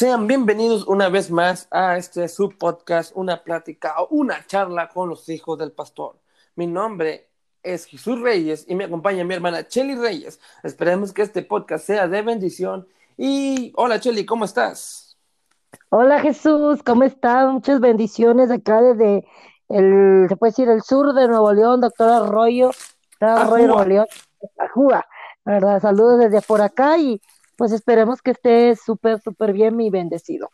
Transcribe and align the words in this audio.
Sean 0.00 0.26
bienvenidos 0.26 0.86
una 0.86 1.10
vez 1.10 1.30
más 1.30 1.68
a 1.70 1.98
este 1.98 2.26
subpodcast, 2.26 3.12
una 3.14 3.44
plática 3.44 3.96
o 3.98 4.08
una 4.08 4.46
charla 4.46 4.88
con 4.88 5.10
los 5.10 5.28
hijos 5.28 5.58
del 5.58 5.72
pastor. 5.72 6.16
Mi 6.56 6.66
nombre 6.66 7.28
es 7.62 7.84
Jesús 7.84 8.18
Reyes 8.18 8.64
y 8.66 8.76
me 8.76 8.84
acompaña 8.84 9.24
mi 9.24 9.34
hermana 9.34 9.68
Chelly 9.68 9.96
Reyes. 9.96 10.40
Esperemos 10.62 11.12
que 11.12 11.20
este 11.20 11.42
podcast 11.42 11.84
sea 11.84 12.08
de 12.08 12.22
bendición. 12.22 12.88
Y 13.18 13.74
hola 13.76 14.00
Chelly, 14.00 14.24
¿cómo 14.24 14.46
estás? 14.46 15.18
Hola 15.90 16.18
Jesús, 16.20 16.82
¿cómo 16.82 17.02
estás? 17.04 17.52
Muchas 17.52 17.78
bendiciones 17.78 18.50
acá 18.50 18.80
desde 18.80 19.26
el, 19.68 20.24
se 20.30 20.36
puede 20.36 20.52
decir, 20.52 20.70
el 20.70 20.80
sur 20.80 21.12
de 21.12 21.28
Nuevo 21.28 21.52
León, 21.52 21.82
doctor 21.82 22.08
Arroyo, 22.08 22.70
Arroyo 23.20 23.66
Nuevo 23.66 23.84
León, 23.84 24.06
Ajúa, 24.56 25.04
¿verdad? 25.44 25.78
Saludos 25.82 26.20
desde 26.20 26.40
por 26.40 26.62
acá 26.62 26.96
y 26.96 27.20
pues 27.60 27.72
esperemos 27.72 28.22
que 28.22 28.30
esté 28.30 28.74
súper, 28.74 29.20
súper 29.20 29.52
bien 29.52 29.78
y 29.82 29.90
bendecido. 29.90 30.50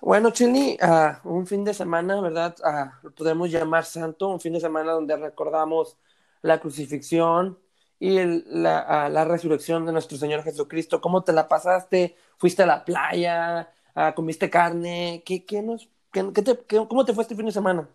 Bueno, 0.00 0.32
Chili, 0.32 0.76
uh, 0.82 1.28
un 1.28 1.46
fin 1.46 1.62
de 1.62 1.72
semana, 1.72 2.20
¿verdad? 2.20 2.56
Uh, 2.58 3.06
lo 3.06 3.14
podemos 3.14 3.48
llamar 3.48 3.84
santo, 3.84 4.26
un 4.26 4.40
fin 4.40 4.52
de 4.52 4.58
semana 4.58 4.90
donde 4.90 5.16
recordamos 5.16 5.96
la 6.40 6.58
crucifixión 6.58 7.56
y 8.00 8.18
el, 8.18 8.44
la, 8.48 9.06
uh, 9.06 9.12
la, 9.12 9.24
resurrección 9.24 9.86
de 9.86 9.92
nuestro 9.92 10.18
Señor 10.18 10.42
Jesucristo. 10.42 11.00
¿Cómo 11.00 11.22
te 11.22 11.32
la 11.32 11.46
pasaste? 11.46 12.16
¿Fuiste 12.36 12.64
a 12.64 12.66
la 12.66 12.84
playa? 12.84 13.70
¿Comiste 14.16 14.50
carne? 14.50 15.22
¿Qué, 15.24 15.44
qué 15.44 15.62
nos, 15.62 15.88
qué, 16.10 16.32
qué 16.34 16.42
te, 16.42 16.58
¿Cómo 16.88 17.04
te 17.04 17.12
fue 17.12 17.22
este 17.22 17.36
fin 17.36 17.46
de 17.46 17.52
semana? 17.52 17.88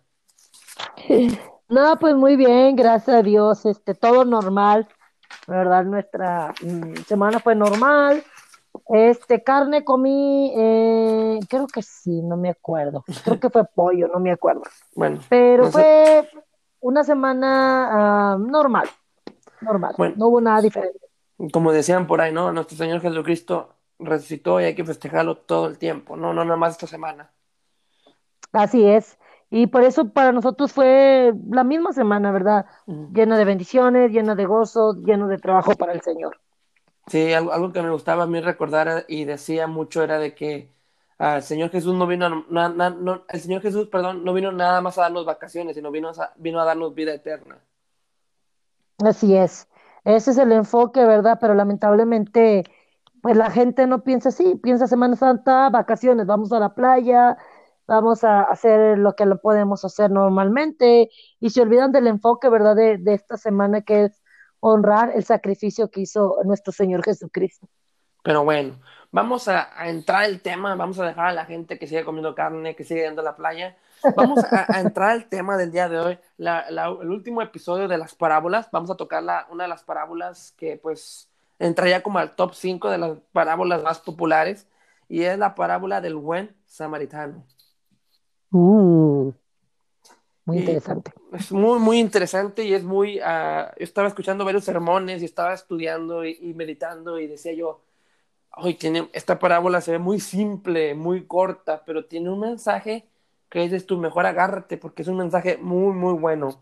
No, 1.70 1.98
pues 1.98 2.14
muy 2.14 2.36
bien, 2.36 2.76
gracias 2.76 3.14
a 3.14 3.22
Dios, 3.22 3.66
este, 3.66 3.94
todo 3.94 4.24
normal. 4.24 4.88
¿Verdad? 5.46 5.84
Nuestra 5.84 6.54
mm, 6.62 6.94
semana 7.06 7.40
fue 7.40 7.54
normal. 7.54 8.22
Este, 8.88 9.42
carne 9.42 9.84
comí, 9.84 10.52
eh, 10.56 11.38
creo 11.48 11.66
que 11.66 11.82
sí, 11.82 12.22
no 12.22 12.36
me 12.36 12.50
acuerdo. 12.50 13.04
Creo 13.24 13.40
que 13.40 13.50
fue 13.50 13.64
pollo, 13.64 14.08
no 14.08 14.20
me 14.20 14.30
acuerdo. 14.30 14.62
Bueno. 14.94 15.20
Pero 15.28 15.70
fue 15.70 16.28
una 16.80 17.04
semana 17.04 18.36
uh, 18.36 18.38
normal, 18.38 18.88
normal. 19.60 19.94
Bueno, 19.98 20.14
no 20.16 20.28
hubo 20.28 20.40
nada 20.40 20.60
diferente. 20.60 21.00
Como 21.52 21.72
decían 21.72 22.06
por 22.06 22.20
ahí, 22.20 22.32
¿no? 22.32 22.52
Nuestro 22.52 22.76
Señor 22.76 23.00
Jesucristo 23.00 23.74
resucitó 23.98 24.60
y 24.60 24.64
hay 24.64 24.74
que 24.74 24.84
festejarlo 24.84 25.36
todo 25.36 25.66
el 25.66 25.78
tiempo, 25.78 26.16
no, 26.16 26.32
no, 26.32 26.44
nada 26.44 26.56
más 26.56 26.72
esta 26.72 26.86
semana. 26.86 27.30
Así 28.52 28.88
es. 28.88 29.18
Y 29.50 29.66
por 29.68 29.82
eso 29.82 30.10
para 30.10 30.32
nosotros 30.32 30.72
fue 30.72 31.32
la 31.50 31.64
misma 31.64 31.92
semana, 31.92 32.32
¿verdad? 32.32 32.66
Mm. 32.86 33.14
Llena 33.14 33.38
de 33.38 33.44
bendiciones, 33.44 34.10
llena 34.10 34.34
de 34.34 34.44
gozo, 34.44 34.94
lleno 35.04 35.26
de 35.28 35.38
trabajo 35.38 35.74
para 35.74 35.92
el 35.92 36.02
Señor. 36.02 36.38
Sí, 37.06 37.32
algo, 37.32 37.52
algo 37.52 37.72
que 37.72 37.82
me 37.82 37.90
gustaba 37.90 38.24
a 38.24 38.26
mí 38.26 38.40
recordar 38.40 39.06
y 39.08 39.24
decía 39.24 39.66
mucho 39.66 40.02
era 40.02 40.18
de 40.18 40.34
que 40.34 40.70
el 41.18 41.42
Señor 41.42 41.70
Jesús 41.70 41.94
no 41.94 42.06
vino, 42.06 42.44
na, 42.48 42.68
no, 42.68 43.24
el 43.28 43.40
Señor 43.40 43.60
Jesús, 43.60 43.88
perdón, 43.88 44.24
no 44.24 44.32
vino 44.32 44.52
nada 44.52 44.80
más 44.80 44.98
a 44.98 45.02
darnos 45.02 45.24
vacaciones, 45.24 45.74
sino 45.74 45.90
vino 45.90 46.10
a, 46.10 46.32
vino 46.36 46.60
a 46.60 46.64
darnos 46.64 46.94
vida 46.94 47.12
eterna. 47.12 47.58
Así 49.04 49.34
es. 49.34 49.68
Ese 50.04 50.30
es 50.30 50.38
el 50.38 50.52
enfoque, 50.52 51.04
¿verdad? 51.04 51.38
Pero 51.40 51.54
lamentablemente, 51.54 52.64
pues 53.20 53.36
la 53.36 53.50
gente 53.50 53.86
no 53.86 54.04
piensa 54.04 54.28
así, 54.28 54.54
piensa 54.62 54.86
Semana 54.86 55.16
Santa, 55.16 55.68
vacaciones, 55.70 56.26
vamos 56.26 56.52
a 56.52 56.60
la 56.60 56.74
playa, 56.74 57.36
vamos 57.88 58.22
a 58.22 58.42
hacer 58.42 58.98
lo 58.98 59.16
que 59.16 59.26
lo 59.26 59.40
podemos 59.40 59.84
hacer 59.84 60.10
normalmente 60.10 61.10
y 61.40 61.50
se 61.50 61.62
olvidan 61.62 61.90
del 61.90 62.06
enfoque, 62.06 62.48
¿verdad?, 62.48 62.76
de, 62.76 62.98
de, 62.98 63.14
esta 63.14 63.36
semana 63.36 63.80
que 63.82 64.04
es 64.04 64.22
honrar 64.60 65.10
el 65.14 65.24
sacrificio 65.24 65.90
que 65.90 66.02
hizo 66.02 66.36
nuestro 66.44 66.72
Señor 66.72 67.02
Jesucristo. 67.02 67.66
Pero 68.22 68.44
bueno, 68.44 68.78
vamos 69.10 69.48
a, 69.48 69.70
a 69.80 69.88
entrar 69.88 70.24
al 70.24 70.40
tema, 70.40 70.74
vamos 70.74 70.98
a 70.98 71.06
dejar 71.06 71.28
a 71.28 71.32
la 71.32 71.46
gente 71.46 71.78
que 71.78 71.86
sigue 71.86 72.04
comiendo 72.04 72.34
carne, 72.34 72.76
que 72.76 72.84
sigue 72.84 73.02
yendo 73.02 73.22
a 73.22 73.24
la 73.24 73.36
playa. 73.36 73.76
Vamos 74.14 74.44
a, 74.52 74.66
a 74.68 74.80
entrar 74.80 75.10
al 75.10 75.28
tema 75.28 75.56
del 75.56 75.72
día 75.72 75.88
de 75.88 75.98
hoy, 75.98 76.18
la, 76.36 76.70
la, 76.70 76.88
el 76.88 77.10
último 77.10 77.40
episodio 77.40 77.88
de 77.88 77.96
las 77.96 78.14
parábolas. 78.14 78.68
Vamos 78.70 78.90
a 78.90 78.96
tocar 78.96 79.22
la, 79.22 79.46
una 79.50 79.64
de 79.64 79.68
las 79.68 79.82
parábolas 79.82 80.52
que 80.58 80.76
pues 80.76 81.30
entraría 81.58 82.02
como 82.02 82.18
al 82.18 82.36
top 82.36 82.52
5 82.54 82.90
de 82.90 82.98
las 82.98 83.18
parábolas 83.32 83.82
más 83.82 83.98
populares 84.00 84.68
y 85.08 85.22
es 85.22 85.38
la 85.38 85.54
parábola 85.54 86.02
del 86.02 86.16
buen 86.16 86.54
samaritano. 86.66 87.46
Uh, 88.52 89.32
muy 90.44 90.58
interesante. 90.58 91.12
Y 91.32 91.36
es 91.36 91.52
muy, 91.52 91.78
muy 91.78 91.98
interesante 91.98 92.64
y 92.64 92.74
es 92.74 92.84
muy... 92.84 93.18
Uh, 93.20 93.68
yo 93.78 93.84
estaba 93.84 94.08
escuchando 94.08 94.44
varios 94.44 94.64
sermones 94.64 95.22
y 95.22 95.26
estaba 95.26 95.54
estudiando 95.54 96.24
y, 96.24 96.38
y 96.40 96.54
meditando 96.54 97.18
y 97.18 97.26
decía 97.26 97.52
yo, 97.52 97.82
hoy 98.56 98.74
tiene, 98.74 99.10
esta 99.14 99.38
parábola 99.38 99.80
se 99.82 99.92
ve 99.92 99.98
muy 100.00 100.20
simple, 100.20 100.94
muy 100.94 101.26
corta, 101.26 101.84
pero 101.86 102.06
tiene 102.06 102.30
un 102.30 102.40
mensaje 102.40 103.08
que 103.50 103.64
es 103.64 103.70
de 103.72 103.80
tu 103.82 103.98
mejor 103.98 104.26
agárrate 104.26 104.78
porque 104.78 105.02
es 105.02 105.08
un 105.08 105.18
mensaje 105.18 105.58
muy, 105.58 105.94
muy 105.94 106.14
bueno. 106.14 106.60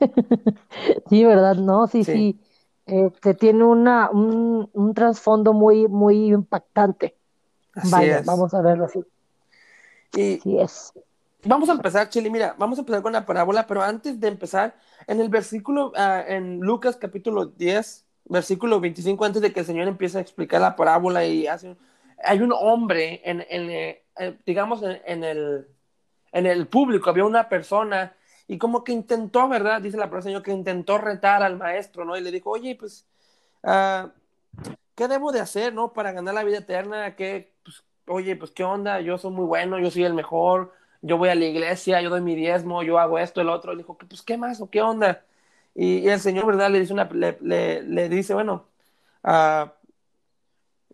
sí, 1.08 1.24
¿verdad? 1.24 1.56
No, 1.56 1.86
sí, 1.86 2.04
sí. 2.04 2.12
sí. 2.12 2.40
Este, 2.86 3.34
tiene 3.34 3.64
una, 3.64 4.10
un, 4.10 4.68
un 4.72 4.94
trasfondo 4.94 5.52
muy, 5.52 5.88
muy 5.88 6.32
impactante. 6.32 7.16
Así 7.74 7.90
Vaya, 7.90 8.18
es. 8.18 8.26
vamos 8.26 8.54
a 8.54 8.62
verlo 8.62 8.86
así. 8.86 9.00
Y 10.14 10.42
Así 10.42 10.58
es. 10.58 10.92
vamos 11.44 11.68
a 11.68 11.72
empezar, 11.72 12.08
Chile, 12.08 12.30
mira, 12.30 12.54
vamos 12.58 12.78
a 12.78 12.82
empezar 12.82 13.02
con 13.02 13.12
la 13.12 13.26
parábola, 13.26 13.66
pero 13.66 13.82
antes 13.82 14.20
de 14.20 14.28
empezar, 14.28 14.76
en 15.06 15.20
el 15.20 15.28
versículo, 15.28 15.90
uh, 15.90 16.24
en 16.28 16.60
Lucas 16.60 16.96
capítulo 16.96 17.46
10, 17.46 18.06
versículo 18.26 18.80
25, 18.80 19.24
antes 19.24 19.42
de 19.42 19.52
que 19.52 19.60
el 19.60 19.66
Señor 19.66 19.88
empiece 19.88 20.18
a 20.18 20.20
explicar 20.20 20.60
la 20.60 20.76
parábola 20.76 21.24
y 21.24 21.46
hace, 21.46 21.76
hay 22.24 22.40
un 22.40 22.52
hombre, 22.52 23.20
en, 23.24 23.44
en 23.50 23.70
eh, 23.70 24.38
digamos, 24.46 24.82
en, 24.82 25.00
en, 25.06 25.24
el, 25.24 25.68
en 26.32 26.46
el 26.46 26.68
público, 26.68 27.10
había 27.10 27.24
una 27.24 27.48
persona 27.48 28.14
y 28.48 28.58
como 28.58 28.84
que 28.84 28.92
intentó, 28.92 29.48
¿verdad? 29.48 29.80
Dice 29.80 29.96
la 29.96 30.04
palabra 30.04 30.22
Señor, 30.22 30.42
que 30.42 30.52
intentó 30.52 30.98
retar 30.98 31.42
al 31.42 31.56
maestro, 31.56 32.04
¿no? 32.04 32.16
Y 32.16 32.20
le 32.20 32.30
dijo, 32.30 32.50
oye, 32.50 32.76
pues, 32.76 33.06
uh, 33.62 34.08
¿qué 34.94 35.08
debo 35.08 35.32
de 35.32 35.40
hacer, 35.40 35.74
¿no? 35.74 35.92
Para 35.92 36.12
ganar 36.12 36.34
la 36.34 36.44
vida 36.44 36.58
eterna, 36.58 37.16
¿qué, 37.16 37.54
pues, 37.64 37.84
oye, 38.12 38.36
pues 38.36 38.50
qué 38.52 38.64
onda, 38.64 39.00
yo 39.00 39.18
soy 39.18 39.32
muy 39.32 39.44
bueno, 39.46 39.78
yo 39.78 39.90
soy 39.90 40.04
el 40.04 40.14
mejor, 40.14 40.72
yo 41.02 41.18
voy 41.18 41.28
a 41.30 41.34
la 41.34 41.44
iglesia, 41.46 42.00
yo 42.02 42.10
doy 42.10 42.20
mi 42.22 42.34
diezmo, 42.36 42.82
yo 42.82 42.98
hago 42.98 43.18
esto, 43.18 43.40
el 43.40 43.48
otro. 43.48 43.72
Le 43.72 43.78
dijo, 43.78 43.96
pues 43.98 44.22
qué 44.22 44.36
más 44.38 44.60
o 44.60 44.70
qué 44.70 44.82
onda. 44.82 45.24
Y, 45.74 45.98
y, 45.98 46.08
el 46.08 46.20
Señor, 46.20 46.46
¿verdad? 46.46 46.70
Le 46.70 46.80
dice, 46.80 46.92
una, 46.92 47.04
le, 47.12 47.38
le, 47.40 47.82
le 47.82 48.08
dice 48.08 48.34
bueno, 48.34 48.68
uh, 49.24 49.66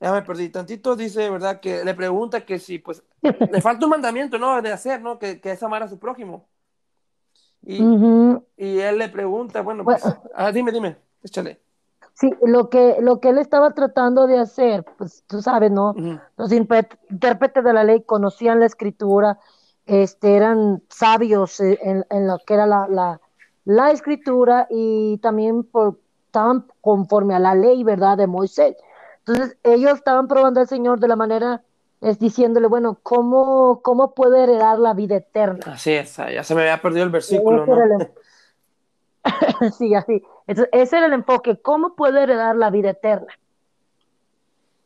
ya 0.01 0.12
me 0.12 0.23
perdí 0.23 0.49
tantito, 0.51 0.95
dice, 0.97 1.28
¿verdad? 1.31 1.61
Que 1.61 1.84
le 1.84 1.95
pregunta 1.95 2.45
que 2.45 2.59
si, 2.59 2.78
pues, 2.78 3.03
le 3.51 3.61
falta 3.61 3.87
un 3.87 3.91
mandamiento, 3.91 4.39
¿no? 4.39 4.62
De 4.62 4.73
hacer, 4.73 5.01
¿no? 5.03 5.19
Que, 5.19 5.41
que 5.41 5.53
es 5.53 5.62
amar 5.62 5.83
a 5.83 5.89
su 5.89 5.99
prójimo. 5.99 6.49
Y, 7.62 7.81
Uh 7.81 7.99
-huh. 7.99 8.45
y 8.57 8.78
él 8.81 8.99
le 8.99 9.09
pregunta, 9.09 9.62
bueno, 9.62 9.84
pues, 9.84 10.03
Bueno. 10.03 10.23
ah, 10.34 10.53
dime, 10.53 10.73
dime, 10.73 10.97
échale. 11.23 11.61
Sí, 12.19 12.33
lo 12.43 12.69
que, 12.69 12.97
lo 13.01 13.21
que 13.21 13.29
él 13.29 13.39
estaba 13.39 13.75
tratando 13.75 14.27
de 14.27 14.39
hacer, 14.39 14.84
pues 14.97 15.23
tú 15.29 15.41
sabes, 15.41 15.71
¿no? 15.71 15.95
Los 16.37 16.51
intérpretes 16.51 17.62
de 17.62 17.73
la 17.73 17.84
ley 17.84 18.03
conocían 18.03 18.59
la 18.59 18.67
escritura, 18.67 19.39
este, 19.87 20.34
eran 20.34 20.83
sabios 20.89 21.61
eh, 21.61 21.78
en, 21.81 22.05
en 22.11 22.27
lo 22.27 22.39
que 22.45 22.55
era 22.55 22.67
la, 22.67 22.89
la, 22.89 23.21
la 23.65 23.93
escritura 23.93 24.67
y 24.69 25.19
también 25.19 25.62
por, 25.62 26.01
estaban 26.27 26.67
conforme 26.81 27.37
a 27.37 27.39
la 27.39 27.55
ley, 27.55 27.84
¿verdad? 27.84 28.19
De 28.19 28.27
Moisés. 28.27 28.77
Entonces, 29.19 29.57
ellos 29.62 29.93
estaban 29.95 30.27
probando 30.27 30.59
al 30.59 30.67
Señor 30.67 30.99
de 30.99 31.07
la 31.07 31.15
manera, 31.15 31.62
es 32.01 32.19
diciéndole, 32.19 32.67
bueno, 32.67 32.99
¿cómo, 33.01 33.81
cómo 33.83 34.15
puede 34.15 34.43
heredar 34.43 34.81
la 34.81 34.93
vida 34.93 35.17
eterna? 35.17 35.61
Así 35.67 35.93
es, 35.93 36.17
ya 36.17 36.43
se 36.43 36.57
me 36.57 36.62
había 36.62 36.83
perdido 36.83 37.05
el 37.05 37.11
versículo, 37.11 37.65
¿no? 37.65 37.99
Sí, 39.77 39.95
así. 39.95 40.23
Entonces, 40.47 40.71
ese 40.73 40.97
era 40.99 41.06
el 41.06 41.12
enfoque. 41.12 41.61
¿Cómo 41.61 41.95
puede 41.95 42.23
heredar 42.23 42.56
la 42.56 42.71
vida 42.71 42.91
eterna? 42.91 43.33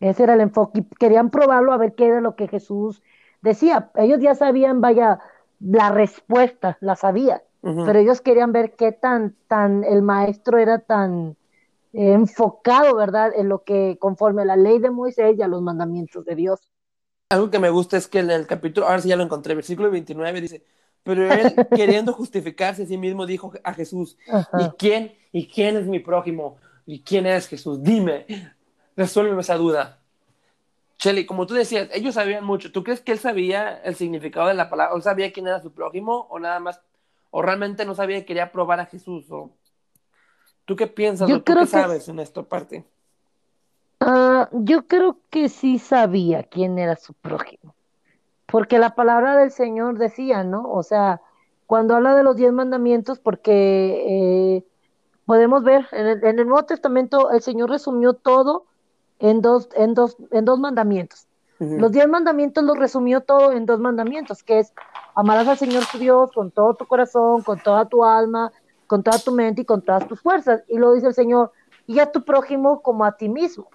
Ese 0.01 0.25
era 0.25 0.35
el 0.35 0.41
enfoque. 0.41 0.81
Y 0.81 0.85
querían 0.97 1.31
probarlo 1.31 1.73
a 1.73 1.77
ver 1.77 1.95
qué 1.95 2.07
era 2.07 2.21
lo 2.21 2.35
que 2.35 2.49
Jesús 2.49 3.03
decía. 3.41 3.91
Ellos 3.95 4.19
ya 4.21 4.35
sabían, 4.35 4.81
vaya, 4.81 5.21
la 5.61 5.91
respuesta, 5.91 6.79
la 6.81 6.97
sabían. 6.97 7.41
Ujú. 7.63 7.85
Pero 7.87 7.99
ellos 8.01 8.21
querían 8.21 8.53
ver 8.53 8.75
qué 8.75 8.91
tan, 8.91 9.37
tan 9.47 9.85
el 9.85 10.03
maestro 10.03 10.59
era 10.59 10.81
tan 10.81 11.37
eh, 11.93 12.13
enfocado, 12.13 12.97
¿verdad? 12.97 13.33
En 13.37 13.49
lo 13.49 13.63
que 13.63 13.97
conforme 14.01 14.43
a 14.43 14.47
la 14.47 14.57
ley 14.57 14.81
de 14.81 14.91
Moisés 14.91 15.37
y 15.39 15.43
a 15.43 15.49
los 15.49 15.63
mandamientos 15.63 16.25
de 16.25 16.35
Dios. 16.35 16.61
Algo 17.31 17.51
que 17.51 17.61
me 17.61 17.71
gusta 17.71 17.97
es 17.97 18.09
que 18.09 18.19
en 18.19 18.31
el 18.31 18.47
capítulo, 18.47 18.87
ahora 18.87 19.01
sí 19.01 19.09
ya 19.09 19.17
lo 19.17 19.23
encontré, 19.23 19.55
versículo 19.55 19.91
29 19.91 20.41
dice, 20.41 20.65
pero 21.03 21.33
él 21.33 21.55
queriendo 21.75 22.13
justificarse 22.13 22.83
a 22.85 22.87
sí 22.87 22.97
mismo 22.99 23.27
dijo 23.27 23.53
a 23.65 23.75
Jesús, 23.75 24.17
¿y 24.59 24.69
quién, 24.79 25.15
y 25.33 25.47
quién 25.49 25.77
es 25.77 25.87
mi 25.87 25.99
prójimo? 25.99 26.59
¿Y 26.87 27.03
quién 27.03 27.27
es 27.27 27.49
Jesús? 27.49 27.83
Dime, 27.83 28.27
resuélveme 28.97 29.41
esa 29.41 29.57
duda. 29.57 29.99
Shelly, 30.99 31.27
como 31.27 31.47
tú 31.47 31.55
decías, 31.55 31.89
ellos 31.93 32.15
sabían 32.15 32.45
mucho. 32.45 32.71
¿Tú 32.71 32.85
crees 32.85 33.01
que 33.01 33.13
él 33.13 33.19
sabía 33.19 33.77
el 33.83 33.97
significado 33.97 34.47
de 34.49 34.55
la 34.55 34.71
palabra? 34.71 34.95
¿O 34.95 35.01
sabía 35.01 35.33
quién 35.33 35.49
era 35.49 35.61
su 35.61 35.73
prójimo? 35.73 36.29
¿O 36.31 36.39
nada 36.39 36.61
más? 36.61 36.81
¿O 37.31 37.43
realmente 37.43 37.85
no 37.85 37.95
sabía 37.95 38.19
y 38.19 38.25
quería 38.25 38.53
probar 38.53 38.79
a 38.79 38.87
Jesús? 38.87 39.29
¿O 39.31 39.51
¿Tú 40.65 40.77
qué 40.77 40.87
piensas? 40.87 41.29
Yo 41.29 41.37
¿O 41.37 41.39
tú 41.39 41.45
creo 41.53 41.65
qué 41.65 41.65
que- 41.65 41.71
sabes 41.71 42.09
en 42.09 42.21
esta 42.21 42.43
parte? 42.45 42.85
Ah, 44.01 44.49
yo 44.53 44.87
creo 44.87 45.19
que 45.31 45.49
sí 45.49 45.79
sabía 45.79 46.43
quién 46.45 46.79
era 46.79 46.97
su 46.97 47.15
prójimo, 47.15 47.75
porque 48.53 48.79
la 48.79 48.95
palabra 48.95 49.35
del 49.35 49.51
Señor 49.51 49.97
decía, 49.97 50.45
¿no? 50.45 50.71
O 50.71 50.83
sea, 50.83 51.23
cuando 51.67 51.97
habla 51.97 52.15
de 52.15 52.23
los 52.23 52.37
diez 52.37 52.53
mandamientos, 52.53 53.19
porque 53.19 54.05
eh, 54.07 54.65
podemos 55.25 55.65
ver 55.65 55.87
en 55.91 56.07
el, 56.07 56.23
en 56.23 56.39
el 56.39 56.47
Nuevo 56.47 56.67
Testamento 56.67 57.31
el 57.31 57.41
Señor 57.41 57.71
resumió 57.71 58.13
todo 58.13 58.67
en 59.21 59.41
dos, 59.41 59.71
en 59.75 59.95
dos, 59.95 60.19
en 60.31 60.45
dos 60.45 60.61
mandamientos. 60.61 61.27
Los 61.61 61.93
diez 61.93 62.07
mandamientos 62.09 62.65
los 62.65 62.77
resumió 62.77 63.21
todo 63.21 63.53
en 63.53 63.65
dos 63.65 63.79
mandamientos, 63.79 64.43
que 64.43 64.59
es 64.59 64.75
amarás 65.15 65.49
al 65.49 65.57
Señor 65.57 65.85
tu 65.91 65.97
Dios 65.99 66.31
con 66.33 66.51
todo 66.51 66.75
tu 66.75 66.87
corazón, 66.87 67.43
con 67.43 67.59
toda 67.61 67.87
tu 67.87 68.05
alma, 68.05 68.53
con 68.87 69.03
toda 69.03 69.19
tu 69.19 69.33
mente 69.33 69.63
y 69.63 69.65
con 69.65 69.81
todas 69.81 70.07
tus 70.09 70.21
fuerzas. 70.21 70.63
Y 70.69 70.77
lo 70.77 70.93
dice 70.93 71.07
el 71.07 71.15
Señor, 71.15 71.53
y 71.87 72.01
a 72.01 72.13
tu 72.13 72.23
prójimo 72.25 72.83
como 72.83 73.05
a 73.05 73.13
ti 73.13 73.31
mismo. 73.31 73.69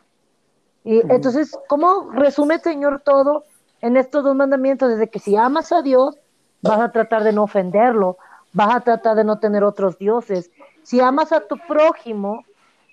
Y 0.83 0.99
entonces, 1.11 1.57
¿cómo 1.67 2.11
resume 2.11 2.55
el 2.55 2.61
Señor 2.61 3.01
todo 3.03 3.45
en 3.81 3.97
estos 3.97 4.23
dos 4.23 4.35
mandamientos? 4.35 4.89
Desde 4.89 5.09
que 5.09 5.19
si 5.19 5.35
amas 5.35 5.71
a 5.71 5.81
Dios, 5.81 6.17
vas 6.61 6.79
a 6.79 6.91
tratar 6.91 7.23
de 7.23 7.33
no 7.33 7.43
ofenderlo, 7.43 8.17
vas 8.53 8.75
a 8.75 8.81
tratar 8.81 9.15
de 9.15 9.23
no 9.23 9.39
tener 9.39 9.63
otros 9.63 9.97
dioses. 9.97 10.51
Si 10.83 10.99
amas 10.99 11.31
a 11.31 11.41
tu 11.41 11.57
prójimo, 11.67 12.43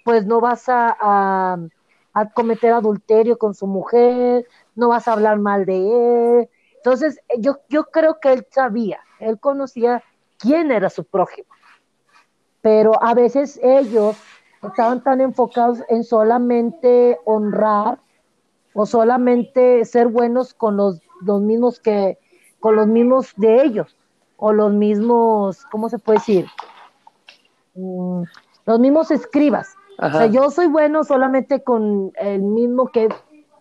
pues 0.05 0.27
no 0.27 0.41
vas 0.41 0.65
a 0.69 1.59
a 2.15 2.31
cometer 2.31 2.73
adulterio 2.73 3.37
con 3.37 3.55
su 3.55 3.67
mujer, 3.67 4.47
no 4.77 4.89
vas 4.89 5.09
a 5.09 5.13
hablar 5.13 5.39
mal 5.39 5.67
de 5.67 6.39
él. 6.39 6.49
Entonces, 6.77 7.21
yo, 7.39 7.59
yo 7.69 7.87
creo 7.87 8.21
que 8.21 8.33
él 8.33 8.47
sabía, 8.51 9.01
él 9.19 9.39
conocía 9.39 10.03
quién 10.39 10.71
era 10.71 10.91
su 10.91 11.05
prójimo. 11.05 11.49
Pero 12.63 13.03
a 13.03 13.15
veces 13.15 13.59
ellos 13.63 14.17
estaban 14.63 15.03
tan 15.03 15.21
enfocados 15.21 15.81
en 15.89 16.05
solamente 16.05 17.19
honrar 17.25 17.99
o 18.75 18.87
solamente 18.87 19.85
ser 19.85 20.09
buenos 20.09 20.53
con 20.53 20.77
los, 20.77 21.01
los 21.23 21.41
mismos 21.41 21.81
que, 21.81 22.19
con 22.61 22.77
los 22.77 22.87
mismos 22.87 23.33
de 23.37 23.63
ellos, 23.63 23.97
o 24.37 24.53
los 24.53 24.73
mismos, 24.73 25.65
¿cómo 25.71 25.89
se 25.89 25.99
puede 25.99 26.19
decir? 26.19 26.47
Mm, 27.75 28.25
los 28.67 28.81
mismos 28.81 29.11
escribas 29.11 29.75
o 29.99 30.11
sea, 30.11 30.27
yo 30.27 30.51
soy 30.51 30.67
bueno 30.67 31.05
solamente 31.05 31.63
con 31.63 32.13
el 32.17 32.43
mismo 32.43 32.89
que, 32.89 33.09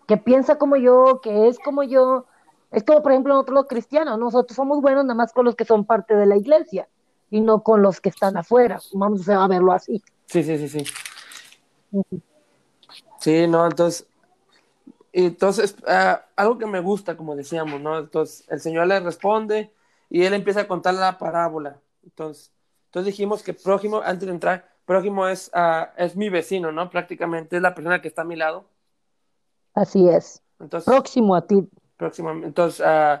que 0.06 0.16
piensa 0.16 0.56
como 0.56 0.76
yo, 0.76 1.20
que 1.22 1.48
es 1.48 1.58
como 1.58 1.82
yo. 1.82 2.26
Es 2.70 2.82
como, 2.82 3.02
por 3.02 3.12
ejemplo, 3.12 3.34
nosotros 3.34 3.54
los 3.54 3.66
cristianos, 3.66 4.18
nosotros 4.18 4.56
somos 4.56 4.80
buenos 4.80 5.04
nada 5.04 5.14
más 5.14 5.32
con 5.32 5.44
los 5.44 5.54
que 5.54 5.64
son 5.64 5.84
parte 5.84 6.16
de 6.16 6.26
la 6.26 6.36
iglesia 6.36 6.88
y 7.30 7.40
no 7.40 7.62
con 7.62 7.82
los 7.82 8.00
que 8.00 8.08
están 8.08 8.36
afuera. 8.36 8.80
Vamos 8.92 9.28
a 9.28 9.46
verlo 9.46 9.72
así. 9.72 10.02
Sí, 10.26 10.42
sí, 10.42 10.58
sí, 10.58 10.68
sí. 10.68 10.84
Sí, 13.20 13.46
no, 13.46 13.64
entonces, 13.64 14.06
entonces, 15.16 15.76
ah, 15.86 16.24
algo 16.34 16.58
que 16.58 16.66
me 16.66 16.80
gusta, 16.80 17.16
como 17.16 17.36
decíamos, 17.36 17.80
¿no? 17.80 17.98
Entonces, 18.00 18.44
el 18.48 18.60
Señor 18.60 18.88
le 18.88 18.98
responde 18.98 19.72
y 20.10 20.24
él 20.24 20.34
empieza 20.34 20.62
a 20.62 20.68
contar 20.68 20.94
la 20.94 21.18
parábola. 21.18 21.80
Entonces, 22.02 22.52
entonces 22.86 23.12
dijimos 23.12 23.44
que 23.44 23.54
prójimo, 23.54 24.00
antes 24.02 24.26
de 24.26 24.34
entrar, 24.34 24.68
prójimo 24.84 25.28
es, 25.28 25.52
uh, 25.54 25.86
es 25.96 26.16
mi 26.16 26.30
vecino, 26.30 26.72
¿no? 26.72 26.90
Prácticamente 26.90 27.56
es 27.56 27.62
la 27.62 27.76
persona 27.76 28.02
que 28.02 28.08
está 28.08 28.22
a 28.22 28.24
mi 28.24 28.34
lado. 28.34 28.64
Así 29.72 30.08
es. 30.08 30.42
Entonces, 30.58 30.92
próximo 30.92 31.36
a 31.36 31.46
ti. 31.46 31.68
Próximo. 31.96 32.32
Entonces, 32.32 32.84
uh, 32.84 33.20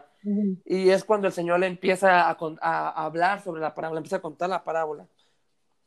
y 0.64 0.90
es 0.90 1.04
cuando 1.04 1.28
el 1.28 1.32
Señor 1.32 1.60
le 1.60 1.68
empieza 1.68 2.28
a, 2.28 2.36
a, 2.60 3.04
hablar 3.04 3.40
sobre 3.40 3.60
la 3.60 3.72
parábola, 3.72 4.00
empieza 4.00 4.16
a 4.16 4.22
contar 4.22 4.48
la 4.48 4.64
parábola. 4.64 5.06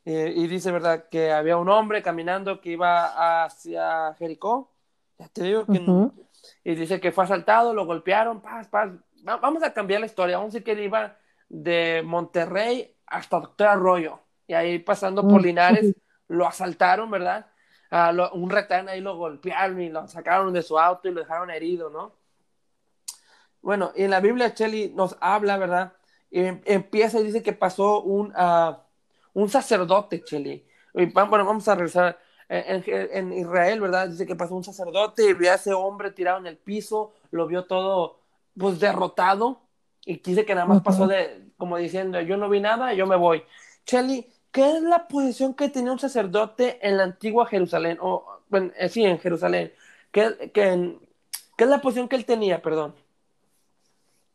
y 0.06 0.48
dice, 0.48 0.72
¿verdad? 0.72 1.10
Que 1.12 1.34
había 1.34 1.58
un 1.58 1.68
hombre 1.68 2.02
caminando 2.02 2.62
que 2.62 2.72
iba 2.72 3.44
hacia 3.44 4.14
Jericó. 4.14 4.72
Ya 5.20 5.28
te 5.30 5.44
digo 5.44 5.66
que 5.66 5.84
Y 6.64 6.76
dice 6.76 7.00
que 7.00 7.12
fue 7.12 7.24
asaltado, 7.24 7.74
lo 7.74 7.86
golpearon, 7.86 8.42
paz, 8.42 8.68
paz. 8.68 8.92
vamos 9.24 9.64
a 9.64 9.74
cambiar 9.74 10.02
la 10.02 10.06
historia. 10.06 10.38
Vamos 10.38 10.54
a 10.54 10.60
decir 10.60 10.64
que 10.64 10.84
iba 10.84 11.18
de 11.50 12.04
Monterrey 12.06 12.96
hasta 13.06 13.40
Doctor 13.40 13.68
Arroyo 13.68 14.20
y 14.48 14.54
ahí 14.54 14.80
pasando 14.80 15.28
por 15.28 15.42
Linares 15.42 15.96
lo 16.28 16.48
asaltaron, 16.48 17.10
¿verdad? 17.12 17.48
un 18.34 18.50
retán 18.50 18.90
ahí 18.90 19.00
lo 19.00 19.16
golpearon 19.16 19.82
y 19.82 19.90
lo 19.90 20.08
sacaron 20.08 20.52
de 20.54 20.62
su 20.62 20.78
auto 20.78 21.08
y 21.08 21.12
lo 21.12 21.22
dejaron 21.22 21.50
herido, 21.50 21.90
¿no? 21.90 22.14
Bueno, 23.62 23.92
y 23.96 24.04
en 24.04 24.12
la 24.12 24.20
Biblia 24.20 24.54
Cheli 24.54 24.92
nos 24.94 25.18
habla, 25.22 25.58
¿verdad? 25.58 25.94
Y 26.30 26.42
em, 26.42 26.62
empieza 26.66 27.20
y 27.20 27.24
dice 27.24 27.42
que 27.42 27.54
pasó 27.54 28.02
un, 28.02 28.34
uh, 28.36 28.76
un 29.34 29.50
sacerdote, 29.50 30.24
Cheli. 30.24 30.66
bueno, 30.94 31.46
vamos 31.46 31.68
a 31.68 31.76
regresar. 31.76 32.20
En, 32.50 32.84
en, 32.88 33.34
Israel, 33.34 33.82
¿verdad? 33.82 34.08
Dice 34.08 34.26
que 34.26 34.36
pasó 34.36 34.56
un 34.56 34.64
sacerdote 34.64 35.30
y 35.30 35.34
vio 35.34 35.52
a 35.52 35.56
ese 35.56 35.74
hombre 35.74 36.12
tirado 36.12 36.38
en 36.38 36.48
el 36.48 36.58
piso, 36.58 37.12
lo 37.32 37.46
vio 37.46 37.66
todo, 37.66 38.20
pues, 38.58 38.80
derrotado. 38.80 39.60
Y 40.06 40.20
dice 40.20 40.46
que 40.46 40.56
nada 40.56 40.66
más 40.66 40.82
pasó 40.82 41.08
de, 41.08 41.50
como 41.58 41.76
diciendo, 41.76 42.22
yo 42.22 42.38
no 42.38 42.50
vi 42.50 42.62
nada, 42.62 42.94
yo 42.94 43.06
me 43.06 43.18
voy. 43.18 43.44
Cheli, 43.86 44.26
¿qué 44.52 44.78
es 44.78 44.82
la 44.82 45.08
posición 45.10 45.54
que 45.54 45.68
tenía 45.68 45.92
un 45.92 46.00
sacerdote 46.00 46.80
en 46.88 46.96
la 46.96 47.04
antigua 47.04 47.46
Jerusalén? 47.48 47.98
O, 48.00 48.26
bueno, 48.50 48.72
eh, 48.78 48.88
sí, 48.88 49.04
en 49.04 49.20
Jerusalén. 49.20 49.74
¿Qué, 50.12 50.52
es 51.58 51.68
la 51.68 51.82
posición 51.82 52.08
que 52.08 52.16
él 52.16 52.26
tenía, 52.26 52.62
perdón? 52.62 52.96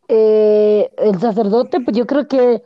Eh, 0.09 0.91
el 0.99 1.19
sacerdote, 1.19 1.81
pues 1.81 1.97
yo 1.97 2.07
creo 2.07 2.29
que, 2.29 2.63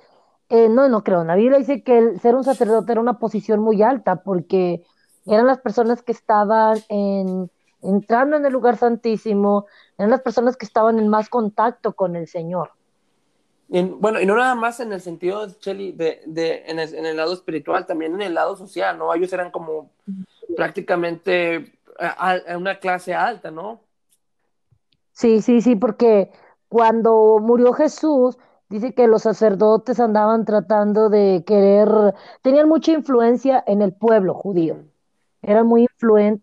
eh, 0.48 0.68
no, 0.68 0.88
no 0.88 1.04
creo, 1.04 1.24
la 1.24 1.36
Biblia 1.36 1.58
dice 1.58 1.82
que 1.82 1.98
el 1.98 2.20
ser 2.20 2.34
un 2.34 2.44
sacerdote 2.44 2.92
era 2.92 3.00
una 3.00 3.18
posición 3.18 3.60
muy 3.60 3.82
alta 3.82 4.22
porque 4.22 4.84
eran 5.26 5.46
las 5.46 5.58
personas 5.58 6.02
que 6.02 6.12
estaban 6.12 6.78
en, 6.88 7.50
entrando 7.82 8.36
en 8.36 8.46
el 8.46 8.52
lugar 8.52 8.76
santísimo, 8.76 9.66
eran 9.98 10.10
las 10.10 10.22
personas 10.22 10.56
que 10.56 10.66
estaban 10.66 10.98
en 10.98 11.08
más 11.08 11.28
contacto 11.28 11.94
con 11.94 12.16
el 12.16 12.28
Señor 12.28 12.70
bueno, 13.68 14.20
y 14.20 14.26
no 14.26 14.36
nada 14.36 14.54
más 14.54 14.78
en 14.80 14.92
el 14.92 15.00
sentido, 15.00 15.48
Cheli, 15.58 15.92
de, 15.92 16.22
de, 16.26 16.62
en, 16.66 16.78
el, 16.78 17.16
lado 17.16 17.32
espiritual, 17.32 17.86
también 17.86 18.14
en 18.14 18.22
el 18.22 18.34
lado 18.34 18.56
social, 18.56 18.96
¿no? 18.96 19.12
Ellos 19.12 19.32
eran 19.32 19.50
como 19.50 19.90
prácticamente 20.56 21.78
a, 21.98 22.38
una 22.56 22.78
clase 22.78 23.14
alta, 23.14 23.50
¿no? 23.50 23.80
Sí, 25.12 25.40
sí, 25.42 25.60
sí, 25.60 25.74
porque 25.74 26.30
cuando 26.68 27.38
murió 27.40 27.72
Jesús, 27.72 28.38
dice 28.68 28.94
que 28.94 29.08
los 29.08 29.22
sacerdotes 29.22 29.98
andaban 29.98 30.44
tratando 30.44 31.08
de 31.08 31.42
querer, 31.44 31.88
tenían 32.42 32.68
mucha 32.68 32.92
influencia 32.92 33.64
en 33.66 33.82
el 33.82 33.92
pueblo 33.92 34.34
judío, 34.34 34.84
eran 35.46 35.66
muy 35.66 35.86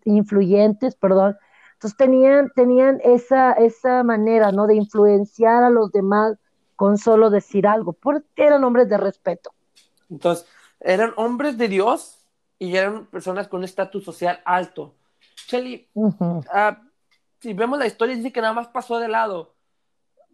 influyentes, 0.04 0.96
perdón, 0.96 1.36
entonces 1.74 1.96
tenían, 1.98 2.50
tenían 2.54 3.00
esa, 3.04 3.52
esa 3.52 4.02
manera, 4.02 4.52
¿no? 4.52 4.66
De 4.66 4.74
influenciar 4.74 5.62
a 5.62 5.70
los 5.70 5.92
demás 5.92 6.38
con 6.76 6.96
solo 6.96 7.30
decir 7.30 7.66
algo, 7.66 7.92
porque 7.92 8.26
eran 8.36 8.64
hombres 8.64 8.88
de 8.88 8.96
respeto. 8.96 9.52
Entonces, 10.10 10.46
eran 10.80 11.12
hombres 11.16 11.58
de 11.58 11.68
Dios 11.68 12.26
y 12.58 12.76
eran 12.76 13.06
personas 13.06 13.48
con 13.48 13.58
un 13.58 13.64
estatus 13.64 14.04
social 14.04 14.40
alto. 14.44 14.94
Shelly, 15.46 15.88
ah, 16.52 16.80
si 17.40 17.52
vemos 17.52 17.78
la 17.78 17.86
historia, 17.86 18.16
dice 18.16 18.32
que 18.32 18.40
nada 18.40 18.54
más 18.54 18.68
pasó 18.68 18.98
de 18.98 19.08
lado. 19.08 19.53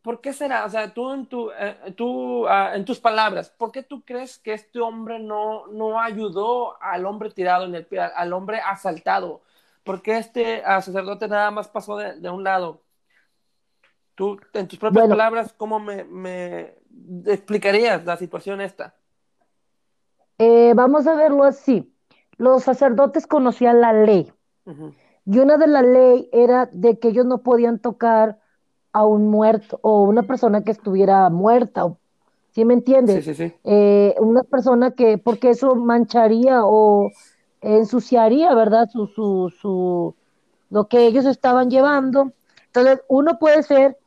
¿Por 0.02 0.20
qué 0.20 0.32
será? 0.32 0.64
O 0.64 0.70
sea, 0.70 0.94
tú 0.94 1.12
en, 1.12 1.26
tu, 1.26 1.50
eh, 1.50 1.92
tú, 1.94 2.46
ah, 2.48 2.72
en 2.74 2.84
tus 2.84 2.98
palabras, 2.98 3.50
¿por 3.50 3.70
qué 3.70 3.82
tú 3.82 4.02
crees 4.02 4.38
que 4.38 4.54
este 4.54 4.80
hombre 4.80 5.18
no, 5.18 5.66
no 5.66 6.00
ayudó 6.00 6.80
al 6.82 7.04
hombre 7.04 7.30
tirado 7.30 7.66
en 7.66 7.74
el 7.74 7.86
al 7.98 8.32
hombre 8.32 8.60
asaltado? 8.60 9.42
¿Por 9.84 10.00
qué 10.00 10.16
este 10.16 10.62
ah, 10.64 10.80
sacerdote 10.80 11.28
nada 11.28 11.50
más 11.50 11.68
pasó 11.68 11.96
de, 11.98 12.18
de 12.18 12.30
un 12.30 12.44
lado? 12.44 12.80
Tú, 14.14 14.38
en 14.52 14.68
tus 14.68 14.78
propias 14.78 15.08
palabras, 15.08 15.54
¿cómo 15.54 15.78
me, 15.80 16.74
explicarías 17.26 18.04
la 18.04 18.16
situación 18.16 18.60
esta? 18.60 18.94
Eh, 20.38 20.72
vamos 20.74 21.06
a 21.06 21.14
verlo 21.14 21.44
así. 21.44 21.94
Los 22.36 22.64
sacerdotes 22.64 23.26
conocían 23.26 23.80
la 23.80 23.92
ley. 23.92 24.32
Y 25.24 25.38
una 25.38 25.56
de 25.56 25.66
la 25.66 25.82
ley 25.82 26.28
era 26.32 26.68
de 26.72 26.98
que 26.98 27.08
ellos 27.08 27.24
no 27.24 27.42
podían 27.42 27.78
tocar 27.78 28.39
a 28.92 29.06
un 29.06 29.28
muerto 29.28 29.78
o 29.82 30.02
una 30.04 30.22
persona 30.22 30.62
que 30.62 30.72
estuviera 30.72 31.28
muerta. 31.30 31.94
¿Sí 32.52 32.64
me 32.64 32.74
entiendes? 32.74 33.24
Sí, 33.24 33.34
sí, 33.34 33.48
sí. 33.48 33.54
Eh, 33.64 34.14
una 34.18 34.42
persona 34.42 34.92
que, 34.92 35.18
porque 35.18 35.50
eso 35.50 35.74
mancharía 35.76 36.64
o 36.64 37.10
ensuciaría, 37.60 38.54
¿verdad? 38.54 38.88
Su, 38.90 39.06
su, 39.06 39.52
su, 39.60 40.14
lo 40.70 40.88
que 40.88 41.06
ellos 41.06 41.26
estaban 41.26 41.70
llevando. 41.70 42.32
Entonces, 42.66 43.00
uno 43.08 43.38
puede 43.38 43.62
ser 43.62 43.98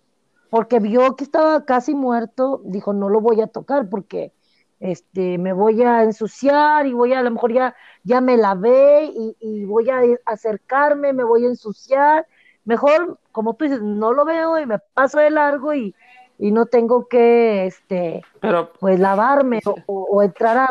porque 0.50 0.80
vio 0.80 1.16
que 1.16 1.24
estaba 1.24 1.66
casi 1.66 1.96
muerto, 1.96 2.62
dijo, 2.66 2.94
no 2.94 3.10
lo 3.10 3.22
voy 3.22 3.42
a 3.42 3.48
tocar 3.48 3.90
porque 3.90 4.34
este, 4.80 5.38
me 5.38 5.54
voy 5.54 5.82
a 5.84 6.04
ensuciar 6.04 6.86
y 6.86 6.94
voy 6.94 7.14
a, 7.14 7.20
a 7.20 7.24
lo 7.24 7.32
mejor 7.32 7.54
ya, 7.54 7.76
ya 8.04 8.22
me 8.22 8.38
lavé 8.38 9.06
y, 9.06 9.36
y 9.40 9.66
voy 9.66 9.90
a 9.90 10.02
acercarme, 10.26 11.14
me 11.14 11.24
voy 11.24 11.46
a 11.46 11.50
ensuciar. 11.50 12.28
Mejor, 12.66 13.20
como 13.34 13.56
tú 13.56 13.66
dices, 13.66 13.82
no 13.82 14.14
lo 14.14 14.24
veo 14.24 14.58
y 14.58 14.66
me 14.66 14.80
paso 14.80 15.20
de 15.20 15.30
largo 15.30 15.74
y, 15.74 15.94
y 16.40 16.52
no 16.52 16.68
tengo 16.68 17.10
que, 17.10 17.66
este, 17.66 18.24
Pero, 18.40 18.72
pues 18.80 19.00
lavarme 19.00 19.60
o, 19.66 19.76
o, 19.86 20.24
entrar 20.24 20.58
a, 20.58 20.70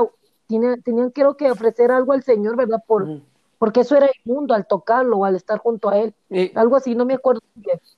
tenían, 0.49 0.81
tenían 0.83 1.11
creo 1.11 1.37
que 1.37 1.51
ofrecer 1.51 1.91
algo 1.91 2.15
al 2.15 2.23
Señor, 2.23 2.57
¿verdad? 2.57 2.83
Por, 2.87 3.21
porque 3.63 3.83
eso 3.83 3.97
era 3.97 4.11
inmundo 4.25 4.55
al 4.55 4.67
tocarlo 4.67 5.19
o 5.19 5.25
al 5.25 5.37
estar 5.37 5.59
junto 5.59 5.89
a 5.89 5.97
él. 5.99 6.15
Algo 6.57 6.75
así, 6.75 6.97
no 6.97 7.05
me 7.05 7.15
acuerdo. 7.15 7.41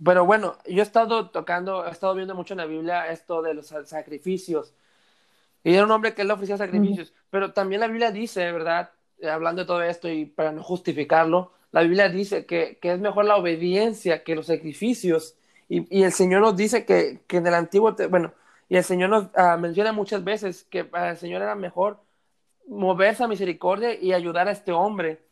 Pero 0.05 0.27
bueno, 0.27 0.57
yo 0.67 0.81
he 0.81 0.83
estado 0.83 1.31
tocando, 1.31 1.87
he 1.87 1.91
estado 1.91 2.15
viendo 2.15 2.35
mucho 2.35 2.53
en 2.53 2.59
la 2.59 2.67
Biblia 2.67 3.11
esto 3.11 3.41
de 3.41 3.55
los 3.55 3.69
sacrificios. 3.87 4.75
Y 5.63 5.73
era 5.75 5.85
un 5.85 5.91
hombre 5.91 6.15
que 6.15 6.23
le 6.23 6.35
ofrecía 6.35 6.59
sacrificios. 6.59 7.15
Pero 7.31 7.55
también 7.55 7.81
la 7.81 7.87
Biblia 7.87 8.11
dice, 8.11 8.53
¿verdad? 8.53 8.91
Hablando 9.27 9.63
de 9.63 9.67
todo 9.67 9.83
esto 9.83 10.07
y 10.11 10.27
para 10.27 10.53
no 10.53 10.63
justificarlo, 10.63 11.53
la 11.75 11.83
Biblia 11.83 12.09
dice 12.09 12.47
que, 12.47 12.79
que 12.81 12.93
es 12.93 13.01
mejor 13.01 13.25
la 13.25 13.37
obediencia 13.37 14.23
que 14.23 14.37
los 14.37 14.47
sacrificios. 14.47 15.35
Y, 15.69 15.99
y 15.99 16.05
el 16.05 16.13
Señor 16.13 16.41
nos 16.41 16.57
dice 16.57 16.85
que, 16.85 17.21
que 17.27 17.39
en 17.39 17.47
el 17.49 17.55
antiguo, 17.55 17.95
bueno, 18.09 18.33
y 18.69 18.77
el 18.77 18.85
Señor 18.85 19.11
nos 19.11 19.25
uh, 19.25 19.59
menciona 19.59 19.93
muchas 19.93 20.23
veces 20.23 20.65
que 20.71 20.85
para 20.85 21.11
el 21.11 21.17
Señor 21.17 21.43
era 21.43 21.57
mejor 21.57 21.99
moverse 22.69 23.25
a 23.25 23.29
misericordia 23.29 23.93
y 24.01 24.13
ayudar 24.13 24.47
a 24.47 24.53
este 24.53 24.71
hombre 24.71 25.25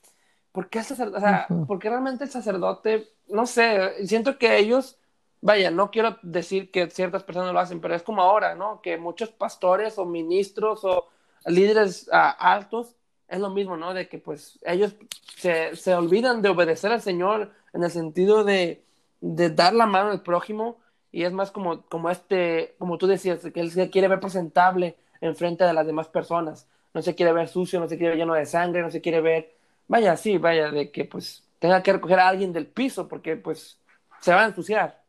¿por 0.53 0.69
qué, 0.69 0.81
o 0.81 0.83
sea, 0.83 1.47
porque 1.67 1.89
realmente 1.89 2.25
el 2.25 2.31
sacerdote, 2.31 3.09
no 3.29 3.47
sé, 3.47 4.07
siento 4.07 4.39
que 4.39 4.59
ellos, 4.59 4.99
vaya, 5.41 5.71
no 5.71 5.91
quiero 5.91 6.19
decir 6.23 6.71
que 6.71 6.91
ciertas 6.91 7.25
personas 7.25 7.53
lo 7.53 7.61
hacen, 7.61 7.81
pero 7.81 7.95
es 7.95 8.03
como 8.03 8.23
ahora, 8.23 8.55
¿no? 8.55 8.83
Que 8.83 8.99
muchos 8.99 9.31
pastores 9.31 9.99
o 9.99 10.05
ministros 10.05 10.85
o 10.85 11.09
líderes 11.47 12.09
uh, 12.09 12.37
altos, 12.39 12.95
es 13.33 13.41
lo 13.41 13.51
mismo, 13.51 13.77
¿no? 13.77 13.95
De 13.95 14.09
que 14.09 14.19
pues 14.19 14.59
ellos 14.65 14.95
se, 15.37 15.75
se, 15.75 15.95
olvidan 15.95 16.43
de 16.43 16.51
obedecer 16.51 16.93
al 16.93 17.03
Señor 17.03 17.51
en 17.73 17.83
el 17.83 17.91
sentido 17.91 18.45
de, 18.45 18.85
de 19.21 19.51
dar 19.51 19.75
la 19.75 19.87
mano 19.87 20.11
al 20.11 20.23
prójimo 20.23 20.79
y 21.11 21.25
es 21.25 21.33
más 21.33 21.51
como, 21.51 21.83
como 21.83 22.11
este, 22.11 22.75
como 22.79 22.99
tú 22.99 23.07
decías, 23.07 23.41
que 23.41 23.61
él 23.61 23.71
se 23.71 23.91
quiere 23.91 24.09
ver 24.09 24.21
presentable 24.21 24.97
en 25.21 25.35
frente 25.37 25.65
de 25.65 25.73
las 25.73 25.87
demás 25.87 26.09
personas, 26.09 26.67
no 26.95 27.03
se 27.03 27.15
quiere 27.15 27.33
ver 27.33 27.49
sucio, 27.49 27.81
no 27.81 27.89
se 27.89 27.97
quiere 27.97 28.11
ver 28.11 28.19
lleno 28.19 28.35
de 28.35 28.47
sangre, 28.47 28.83
no 28.83 28.91
se 28.91 29.01
quiere 29.01 29.21
ver 29.21 29.55
vaya, 29.89 30.17
sí, 30.17 30.39
vaya, 30.39 30.71
de 30.71 30.91
que 30.91 31.05
pues 31.05 31.45
tenga 31.59 31.83
que 31.83 31.93
recoger 31.93 32.19
a 32.19 32.29
alguien 32.29 32.53
del 32.53 32.67
piso 32.67 33.09
porque 33.09 33.37
pues 33.37 33.79
se 34.21 34.33
va 34.33 34.43
a 34.43 34.47
ensuciar. 34.47 35.03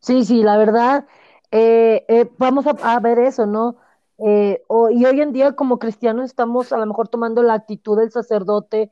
Sí, 0.00 0.24
sí, 0.24 0.42
la 0.42 0.56
verdad, 0.56 1.06
eh, 1.50 2.04
eh, 2.08 2.30
vamos 2.38 2.64
a, 2.66 3.00
ver 3.00 3.18
eso, 3.18 3.46
¿no? 3.46 3.76
Eh, 4.18 4.62
y 4.92 5.04
hoy 5.04 5.20
en 5.20 5.32
día 5.32 5.52
como 5.52 5.78
cristianos 5.78 6.26
estamos 6.26 6.72
a 6.72 6.78
lo 6.78 6.86
mejor 6.86 7.08
tomando 7.08 7.42
la 7.42 7.54
actitud 7.54 7.98
del 7.98 8.10
sacerdote 8.10 8.90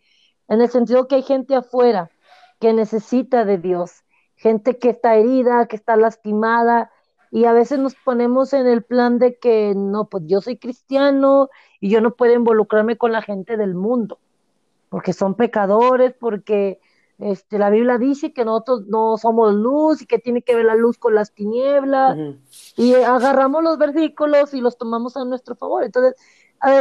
en 0.49 0.61
el 0.61 0.69
sentido 0.69 1.09
que 1.09 1.17
hay 1.17 1.23
gente 1.23 1.55
afuera 1.55 2.11
que 2.61 2.73
necesita 2.73 3.45
de 3.45 3.59
Dios, 3.59 4.05
gente 4.37 4.79
que 4.79 4.91
está 4.91 5.17
herida, 5.17 5.67
que 5.67 5.77
está 5.77 5.97
lastimada, 5.97 6.91
y 7.31 7.47
a 7.47 7.53
veces 7.53 7.79
nos 7.79 7.97
ponemos 7.97 8.53
en 8.53 8.67
el 8.67 8.85
plan 8.85 9.19
de 9.19 9.39
que 9.39 9.75
no, 9.75 10.09
pues 10.09 10.23
yo 10.27 10.41
soy 10.41 10.57
cristiano 10.57 11.49
y 11.81 11.91
yo 11.91 12.01
no 12.01 12.15
puedo 12.15 12.33
involucrarme 12.33 12.97
con 12.97 13.11
la 13.11 13.23
gente 13.23 13.57
del 13.57 13.75
mundo, 13.75 14.21
porque 14.89 15.13
son 15.13 15.35
pecadores, 15.35 16.15
porque 16.19 16.81
este, 17.19 17.59
la 17.59 17.71
Biblia 17.71 17.99
dice 17.99 18.33
que 18.33 18.45
nosotros 18.45 18.87
no 18.87 19.17
somos 19.17 19.55
luz 19.55 20.03
y 20.03 20.07
que 20.07 20.19
tiene 20.19 20.43
que 20.43 20.55
ver 20.55 20.65
la 20.65 20.75
luz 20.75 20.99
con 20.99 21.15
las 21.15 21.33
tinieblas, 21.33 22.17
y 22.77 22.95
agarramos 22.95 23.63
los 23.63 23.79
versículos 23.79 24.53
y 24.55 24.61
los 24.61 24.77
tomamos 24.77 25.17
a 25.17 25.25
nuestro 25.25 25.55
favor. 25.55 25.85
Entonces, 25.85 26.15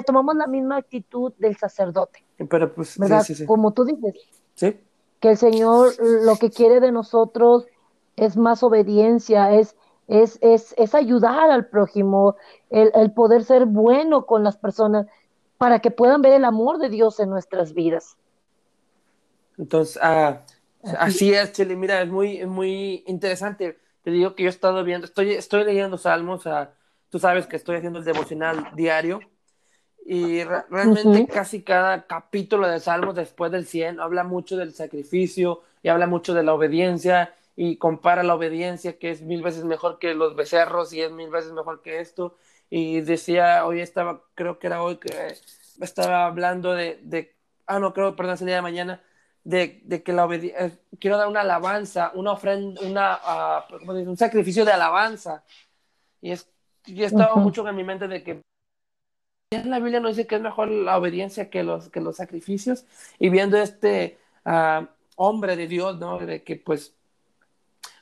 tomamos 0.05 0.35
la 0.35 0.47
misma 0.47 0.77
actitud 0.77 1.33
del 1.37 1.57
sacerdote. 1.57 2.25
Pero 2.49 2.73
pues, 2.73 2.97
Como 3.45 3.73
tú 3.73 3.85
dices, 3.85 4.15
que 5.19 5.29
el 5.29 5.37
Señor 5.37 5.93
lo 5.99 6.35
que 6.35 6.49
quiere 6.49 6.79
de 6.79 6.91
nosotros 6.91 7.65
es 8.15 8.37
más 8.37 8.63
obediencia, 8.63 9.53
es 9.53 9.75
es, 10.07 10.37
es, 10.41 10.73
es 10.77 10.95
ayudar 10.95 11.49
al 11.49 11.67
prójimo, 11.67 12.35
el, 12.69 12.91
el, 12.93 13.13
poder 13.13 13.43
ser 13.43 13.65
bueno 13.65 14.25
con 14.25 14.43
las 14.43 14.57
personas 14.57 15.07
para 15.57 15.79
que 15.79 15.91
puedan 15.91 16.21
ver 16.21 16.33
el 16.33 16.45
amor 16.45 16.77
de 16.77 16.89
Dios 16.89 17.19
en 17.19 17.29
nuestras 17.29 17.73
vidas. 17.73 18.17
Entonces, 19.57 19.99
ah, 20.01 20.45
así 20.97 21.33
es, 21.33 21.51
Chile, 21.53 21.75
mira, 21.75 22.01
es 22.01 22.09
muy, 22.09 22.37
es 22.37 22.47
muy 22.47 23.03
interesante. 23.07 23.79
Te 24.01 24.11
digo 24.11 24.35
que 24.35 24.43
yo 24.43 24.49
he 24.49 24.51
estado 24.51 24.83
viendo, 24.83 25.05
estoy, 25.05 25.31
estoy 25.33 25.63
leyendo 25.63 25.97
salmos, 25.97 26.45
uh, 26.45 26.67
tú 27.09 27.19
sabes 27.19 27.47
que 27.47 27.55
estoy 27.55 27.77
haciendo 27.77 27.99
el 27.99 28.05
devocional 28.05 28.71
diario 28.75 29.21
y 30.05 30.43
realmente 30.43 31.27
casi 31.27 31.63
cada 31.63 32.05
capítulo 32.07 32.67
de 32.67 32.79
salmos 32.79 33.15
después 33.15 33.51
del 33.51 33.65
100 33.65 33.99
habla 33.99 34.23
mucho 34.23 34.57
del 34.57 34.73
sacrificio 34.73 35.61
y 35.81 35.89
habla 35.89 36.07
mucho 36.07 36.33
de 36.33 36.43
la 36.43 36.53
obediencia 36.53 37.33
y 37.55 37.77
compara 37.77 38.23
la 38.23 38.35
obediencia 38.35 38.97
que 38.97 39.11
es 39.11 39.21
mil 39.21 39.41
veces 39.41 39.63
mejor 39.63 39.99
que 39.99 40.13
los 40.13 40.35
becerros 40.35 40.91
y 40.93 41.01
es 41.01 41.11
mil 41.11 41.29
veces 41.29 41.51
mejor 41.53 41.81
que 41.81 41.99
esto. 41.99 42.37
Y 42.69 43.01
decía, 43.01 43.65
hoy 43.65 43.81
estaba, 43.81 44.23
creo 44.35 44.59
que 44.59 44.67
era 44.67 44.81
hoy 44.81 44.97
que 44.97 45.11
estaba 45.79 46.25
hablando 46.25 46.73
de, 46.73 46.99
de 47.03 47.35
ah, 47.67 47.79
no, 47.79 47.93
creo, 47.93 48.15
perdón, 48.15 48.37
día 48.45 48.55
de 48.55 48.61
mañana, 48.61 49.03
de, 49.43 49.81
de 49.83 50.03
que 50.03 50.13
la 50.13 50.25
obediencia, 50.25 50.65
eh, 50.65 50.77
quiero 50.99 51.17
dar 51.17 51.27
una 51.27 51.41
alabanza, 51.41 52.11
una 52.15 52.31
ofrenda, 52.31 52.81
una, 52.81 53.19
uh, 53.67 53.91
un 53.91 54.17
sacrificio 54.17 54.65
de 54.65 54.71
alabanza. 54.71 55.43
Y, 56.21 56.31
es, 56.31 56.49
y 56.85 57.03
estaba 57.03 57.35
mucho 57.35 57.67
en 57.67 57.75
mi 57.75 57.83
mente 57.83 58.07
de 58.07 58.23
que 58.23 58.41
en 59.51 59.69
la 59.69 59.79
Biblia 59.79 59.99
no 59.99 60.07
dice 60.07 60.25
que 60.25 60.35
es 60.35 60.41
mejor 60.41 60.69
la 60.69 60.97
obediencia 60.97 61.49
que 61.49 61.63
los, 61.63 61.89
que 61.89 62.01
los 62.01 62.15
sacrificios. 62.15 62.85
Y 63.19 63.29
viendo 63.29 63.57
este 63.57 64.17
uh, 64.45 64.85
hombre 65.15 65.55
de 65.55 65.67
Dios, 65.67 65.99
¿no? 65.99 66.17
De 66.17 66.43
que 66.43 66.55
pues 66.55 66.93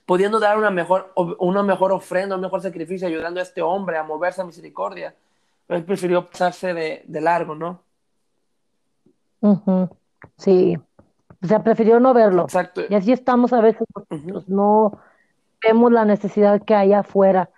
pudiendo 0.05 0.39
dar 0.39 0.57
una 0.57 0.71
mejor, 0.71 1.13
una 1.15 1.63
mejor 1.63 1.91
ofrenda, 1.91 2.35
un 2.35 2.41
mejor 2.41 2.61
sacrificio, 2.61 3.07
ayudando 3.07 3.39
a 3.39 3.43
este 3.43 3.61
hombre 3.61 3.97
a 3.97 4.03
moverse 4.03 4.41
a 4.41 4.45
misericordia. 4.45 5.15
Él 5.67 5.85
prefirió 5.85 6.29
pasarse 6.29 6.73
de, 6.73 7.03
de 7.05 7.21
largo, 7.21 7.55
¿no? 7.55 7.81
Sí, 10.37 10.77
o 11.43 11.47
sea, 11.47 11.63
prefirió 11.63 11.99
no 11.99 12.13
verlo. 12.13 12.43
Exacto. 12.43 12.81
Y 12.89 12.95
así 12.95 13.11
estamos 13.11 13.51
a 13.53 13.61
veces, 13.61 13.87
no 14.47 14.99
vemos 15.63 15.91
la 15.91 16.05
necesidad 16.05 16.61
que 16.63 16.75
hay 16.75 16.93
afuera. 16.93 17.49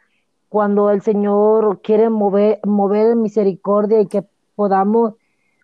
Cuando 0.49 0.91
el 0.91 1.01
Señor 1.01 1.81
quiere 1.81 2.09
mover, 2.09 2.59
mover 2.63 3.15
misericordia 3.15 3.99
y 3.99 4.07
que 4.07 4.23
podamos 4.55 5.15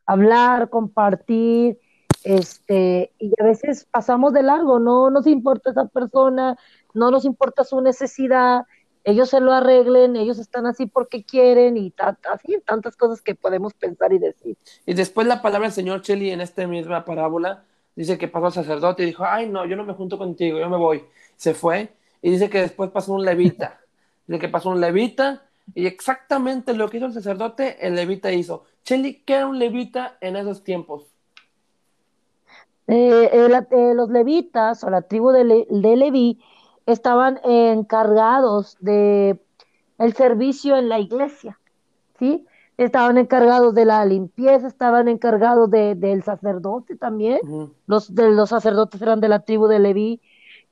hablar, 0.05 0.69
compartir, 0.69 1.79
este, 2.23 3.11
y 3.19 3.31
a 3.39 3.43
veces 3.43 3.87
pasamos 3.89 4.33
de 4.33 4.43
largo, 4.43 4.79
no 4.79 5.09
nos 5.09 5.27
importa 5.27 5.69
esa 5.69 5.85
persona, 5.85 6.57
no 6.93 7.11
nos 7.11 7.23
importa 7.23 7.63
su 7.63 7.79
necesidad, 7.81 8.65
ellos 9.03 9.29
se 9.29 9.39
lo 9.39 9.53
arreglen, 9.53 10.15
ellos 10.15 10.39
están 10.39 10.65
así 10.65 10.85
porque 10.85 11.23
quieren 11.23 11.77
y 11.77 11.93
así 12.31 12.57
tantas 12.65 12.97
cosas 12.97 13.21
que 13.21 13.35
podemos 13.35 13.73
pensar 13.73 14.11
y 14.11 14.19
decir. 14.19 14.57
Y 14.85 14.93
después 14.93 15.27
la 15.27 15.41
palabra 15.41 15.67
del 15.67 15.73
Señor 15.73 16.01
Cheli 16.01 16.31
en 16.31 16.41
esta 16.41 16.67
misma 16.67 17.05
parábola 17.05 17.63
dice 17.95 18.17
que 18.17 18.27
pasó 18.27 18.47
el 18.47 18.53
sacerdote 18.53 19.03
y 19.03 19.07
dijo, 19.07 19.23
ay 19.25 19.49
no, 19.49 19.65
yo 19.65 19.75
no 19.75 19.83
me 19.83 19.93
junto 19.93 20.17
contigo, 20.17 20.59
yo 20.59 20.69
me 20.69 20.77
voy. 20.77 21.03
Se 21.35 21.53
fue 21.53 21.89
y 22.21 22.31
dice 22.31 22.49
que 22.49 22.61
después 22.61 22.89
pasó 22.91 23.13
un 23.13 23.25
levita, 23.25 23.79
dice 24.27 24.39
que 24.39 24.49
pasó 24.49 24.69
un 24.69 24.81
levita 24.81 25.43
y 25.75 25.85
exactamente 25.85 26.73
lo 26.73 26.89
que 26.89 26.97
hizo 26.97 27.05
el 27.05 27.13
sacerdote, 27.13 27.85
el 27.85 27.95
levita 27.95 28.31
hizo. 28.31 28.65
Cheli, 28.83 29.21
¿qué 29.25 29.35
era 29.35 29.47
un 29.47 29.59
levita 29.59 30.17
en 30.21 30.35
esos 30.35 30.63
tiempos? 30.63 31.05
Eh, 32.91 33.29
eh, 33.31 33.93
los 33.93 34.09
levitas 34.09 34.83
o 34.83 34.89
la 34.89 35.03
tribu 35.03 35.29
de, 35.29 35.67
de 35.69 35.95
Leví 35.95 36.39
estaban 36.87 37.39
encargados 37.43 38.77
de 38.79 39.39
el 39.99 40.13
servicio 40.13 40.75
en 40.75 40.89
la 40.89 40.97
iglesia, 40.97 41.59
¿sí? 42.17 42.47
Estaban 42.79 43.17
encargados 43.17 43.75
de 43.75 43.83
la 43.83 44.05
limpieza, 44.05 44.67
estaban 44.67 45.09
encargados 45.09 45.69
de, 45.69 45.95
del 45.95 46.23
sacerdote 46.23 46.95
también. 46.95 47.39
los, 47.87 48.15
de, 48.15 48.31
los 48.31 48.49
sacerdotes 48.49 49.01
eran 49.01 49.19
de 49.19 49.27
la 49.27 49.39
tribu 49.41 49.67
de 49.67 49.79
Leví. 49.79 50.21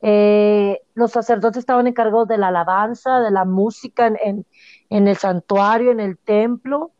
Eh, 0.00 0.80
los 0.94 1.12
sacerdotes 1.12 1.58
estaban 1.58 1.86
encargados 1.86 2.26
de 2.26 2.38
la 2.38 2.48
alabanza, 2.48 3.20
de 3.20 3.30
la 3.30 3.44
música 3.44 4.06
en, 4.06 4.46
en, 4.88 5.06
el 5.06 5.16
santuario, 5.16 5.90
en 5.90 6.00
el 6.00 6.16
templo. 6.16 6.92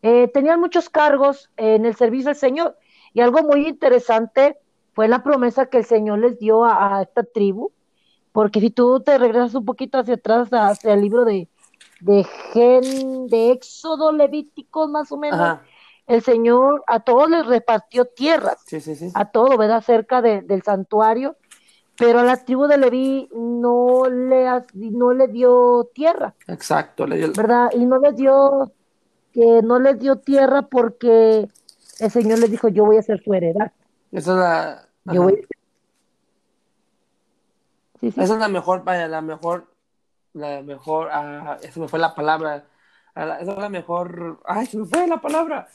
tenían 0.00 0.60
muchos 0.60 0.88
cargos 0.88 1.50
en 1.56 1.84
el 1.84 1.96
servicio 1.96 2.28
del 2.28 2.36
Señor. 2.36 2.76
Y 3.14 3.20
algo 3.20 3.42
muy 3.42 3.66
interesante 3.66 4.56
fue 4.92 5.08
la 5.08 5.24
promesa 5.24 5.66
que 5.66 5.78
el 5.78 5.84
Señor 5.84 6.20
les 6.20 6.38
dio 6.38 6.64
a, 6.64 7.02
esta 7.02 7.24
tribu, 7.24 7.72
porque 8.30 8.60
si 8.60 8.70
tú 8.70 9.00
te 9.00 9.18
regresas 9.18 9.56
un 9.56 9.64
poquito 9.64 9.98
hacia 9.98 10.14
atrás, 10.14 10.48
hacia 10.52 10.94
el 10.94 11.00
libro 11.00 11.24
de, 11.24 11.48
de 12.00 12.24
Gen, 12.52 13.26
de 13.26 13.52
Éxodo 13.52 14.12
Levítico, 14.12 14.88
más 14.88 15.10
o 15.12 15.16
menos, 15.16 15.58
el 16.06 16.22
Señor 16.22 16.82
a 16.86 17.00
todos 17.00 17.28
les 17.28 17.46
repartió 17.46 18.06
tierras, 18.06 18.64
a 19.14 19.24
todo, 19.26 19.56
¿verdad? 19.58 19.82
Cerca 19.82 20.22
del 20.22 20.62
santuario, 20.62 21.36
pero 21.96 22.20
a 22.20 22.24
la 22.24 22.36
tribu 22.36 22.66
de 22.66 22.78
Leví 22.78 23.28
no 23.34 24.08
le, 24.08 24.46
no 24.74 25.12
le 25.12 25.28
dio 25.28 25.90
tierra. 25.92 26.34
Exacto, 26.46 27.06
le 27.06 27.16
dio... 27.16 27.32
¿verdad? 27.36 27.70
Y 27.74 27.84
no 27.84 27.98
les 27.98 28.16
dio, 28.16 28.72
que 29.32 29.60
no 29.62 29.80
les 29.80 29.98
dio 29.98 30.16
tierra 30.16 30.62
porque 30.62 31.48
el 31.98 32.10
Señor 32.10 32.38
les 32.38 32.50
dijo, 32.50 32.68
yo 32.68 32.84
voy 32.84 32.96
a 32.96 33.02
ser 33.02 33.22
tu 33.22 33.34
heredad. 33.34 33.72
Esa 34.12 34.32
es 34.32 34.38
la... 34.38 34.88
Yo 35.12 35.22
voy 35.24 35.46
Esa 38.00 38.22
es 38.22 38.30
la 38.30 38.48
mejor, 38.48 38.84
vaya, 38.84 39.08
la 39.08 39.20
mejor, 39.20 39.66
la 40.38 40.62
mejor, 40.62 41.08
ah, 41.12 41.56
esa 41.62 41.80
me 41.80 41.88
fue 41.88 41.98
la 41.98 42.14
palabra, 42.14 42.64
esa 43.14 43.40
es 43.40 43.46
la 43.46 43.68
mejor, 43.68 44.40
ay, 44.44 44.66
se 44.66 44.78
me 44.78 44.86
fue 44.86 45.06
la 45.06 45.20
palabra. 45.20 45.68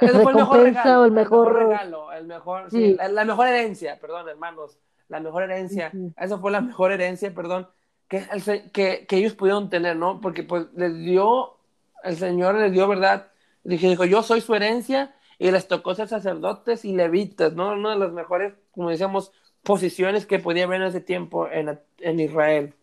Ese 0.00 0.18
fue 0.20 0.32
el 0.32 0.36
mejor 0.38 0.60
regalo, 0.62 1.04
el 1.04 1.08
el 1.08 1.12
mejor 1.12 1.54
mejor... 1.54 1.68
regalo, 1.68 2.12
el 2.12 2.26
mejor, 2.26 2.70
sí, 2.70 2.76
Sí. 2.90 2.94
la, 2.96 3.08
la 3.08 3.24
mejor 3.24 3.46
herencia, 3.46 3.98
perdón, 4.00 4.28
hermanos, 4.28 4.78
la 5.08 5.20
mejor 5.20 5.44
herencia. 5.44 5.90
Ujú. 5.94 6.12
Esa 6.16 6.38
fue 6.38 6.50
la 6.50 6.60
mejor 6.60 6.90
herencia, 6.92 7.32
perdón, 7.32 7.68
que, 8.08 8.24
el 8.32 8.72
que, 8.72 9.06
que 9.06 9.16
ellos 9.16 9.34
pudieron 9.34 9.70
tener, 9.70 9.96
¿no? 9.96 10.20
Porque 10.20 10.42
pues 10.42 10.66
les 10.74 10.96
dio, 10.96 11.56
el 12.02 12.16
Señor 12.16 12.56
les 12.56 12.72
dio, 12.72 12.88
¿verdad? 12.88 13.28
Dije, 13.62 13.88
dijo, 13.88 14.04
yo 14.04 14.22
soy 14.22 14.40
su 14.40 14.54
herencia 14.54 15.14
y 15.38 15.50
les 15.50 15.68
tocó 15.68 15.94
ser 15.94 16.08
sacerdotes 16.08 16.84
y 16.84 16.94
levitas, 16.94 17.54
¿no? 17.54 17.72
Una 17.72 17.90
de 17.90 17.98
las 17.98 18.12
mejores, 18.12 18.54
como 18.72 18.90
decíamos, 18.90 19.32
posiciones 19.64 20.26
que 20.26 20.38
podía 20.38 20.64
haber 20.64 20.82
en 20.82 20.88
ese 20.88 21.00
tiempo 21.00 21.48
en, 21.48 21.78
en 21.98 22.20
Israel. 22.20 22.74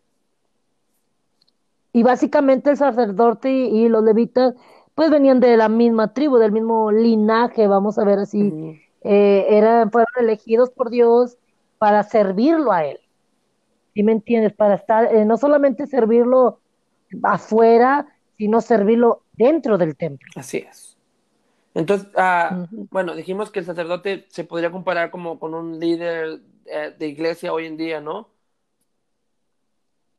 Y 1.94 2.04
básicamente 2.04 2.70
el 2.72 2.78
sacerdote 2.78 3.52
y, 3.52 3.86
y 3.86 3.90
los 3.90 4.04
levitas 4.04 4.56
pues 4.96 5.10
venían 5.10 5.40
de 5.40 5.58
la 5.58 5.70
misma 5.70 6.14
tribu, 6.14 6.38
del 6.38 6.52
mismo 6.52 6.92
linaje, 6.92 7.68
vamos 7.68 7.98
a 7.98 8.04
ver 8.04 8.20
así, 8.20 8.82
eh, 9.02 9.46
eran, 9.50 9.92
fueron 9.92 10.12
elegidos 10.20 10.70
por 10.70 10.90
Dios 10.90 11.38
para 11.78 12.04
servirlo 12.04 12.72
a 12.72 12.86
Él. 12.86 13.00
¿Sí 13.94 14.04
me 14.04 14.12
entiendes? 14.12 14.54
Para 14.54 14.76
estar, 14.76 15.14
eh, 15.14 15.26
no 15.26 15.38
solamente 15.38 15.88
servirlo 15.88 16.60
afuera, 17.24 18.08
sino 18.38 18.62
servirlo 18.62 19.24
dentro 19.34 19.78
del 19.78 19.96
templo. 19.96 20.28
Así 20.36 20.58
es. 20.58 20.98
Entonces, 21.74 22.10
ah, 22.16 22.68
bueno, 22.90 23.16
dijimos 23.16 23.50
que 23.50 23.60
el 23.60 23.66
sacerdote 23.66 24.26
se 24.30 24.44
podría 24.44 24.72
comparar 24.72 25.10
como 25.10 25.40
con 25.40 25.54
un 25.54 25.80
líder 25.80 26.42
eh, 26.66 26.96
de 26.98 27.08
iglesia 27.08 27.54
hoy 27.54 27.66
en 27.66 27.78
día, 27.78 28.00
¿no? 28.02 28.30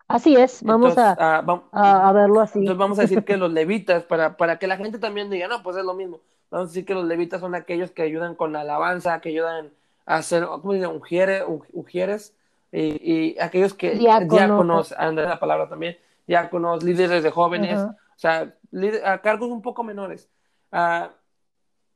Así 0.09 0.37
es, 0.37 0.63
vamos 0.63 0.91
Entonces, 0.97 1.17
a, 1.19 1.39
ah, 1.39 1.43
vam- 1.43 1.63
a- 1.73 2.09
a 2.09 2.13
verlo 2.13 2.41
así. 2.41 2.59
entonces 2.59 2.79
vamos 2.79 2.99
a 2.99 3.03
decir 3.03 3.25
que 3.25 3.37
los 3.39 3.51
levitas, 3.53 4.03
para, 4.05 4.37
para 4.37 4.59
que 4.59 4.67
la 4.67 4.77
gente 4.77 4.99
también 4.99 5.31
diga, 5.31 5.49
no, 5.49 5.63
pues 5.63 5.77
es 5.77 5.85
lo 5.85 5.95
mismo. 5.95 6.21
Vamos 6.51 6.67
a 6.67 6.71
decir 6.71 6.85
que 6.85 6.93
los 6.95 7.05
levitas 7.05 7.41
son 7.41 7.55
aquellos 7.55 7.91
que 7.93 8.03
ayudan 8.03 8.35
con 8.35 8.53
la 8.53 8.61
alabanza, 8.61 9.21
que 9.23 9.31
ayudan 9.31 9.71
a 10.05 10.17
hacer, 10.17 10.45
¿cómo 10.45 10.73
se 10.73 10.79
dice? 10.79 10.89
Ujieres, 10.89 11.45
ujieres 11.73 12.35
y, 12.71 13.11
y 13.33 13.39
aquellos 13.41 13.73
que, 13.73 13.93
Diáconos. 13.93 14.31
diáconos, 14.35 14.93
anda 14.93 15.23
la 15.23 15.41
palabra 15.41 15.69
también, 15.71 15.97
diáconos, 16.27 16.83
líderes 16.83 17.23
de 17.23 17.31
jóvenes, 17.31 17.79
Ajá. 17.79 17.97
o 18.15 18.19
sea, 18.19 18.55
líder- 18.71 19.07
a 19.07 19.23
cargos 19.23 19.49
un 19.49 19.63
poco 19.63 19.83
menores. 19.83 20.29
Ah, 20.71 21.11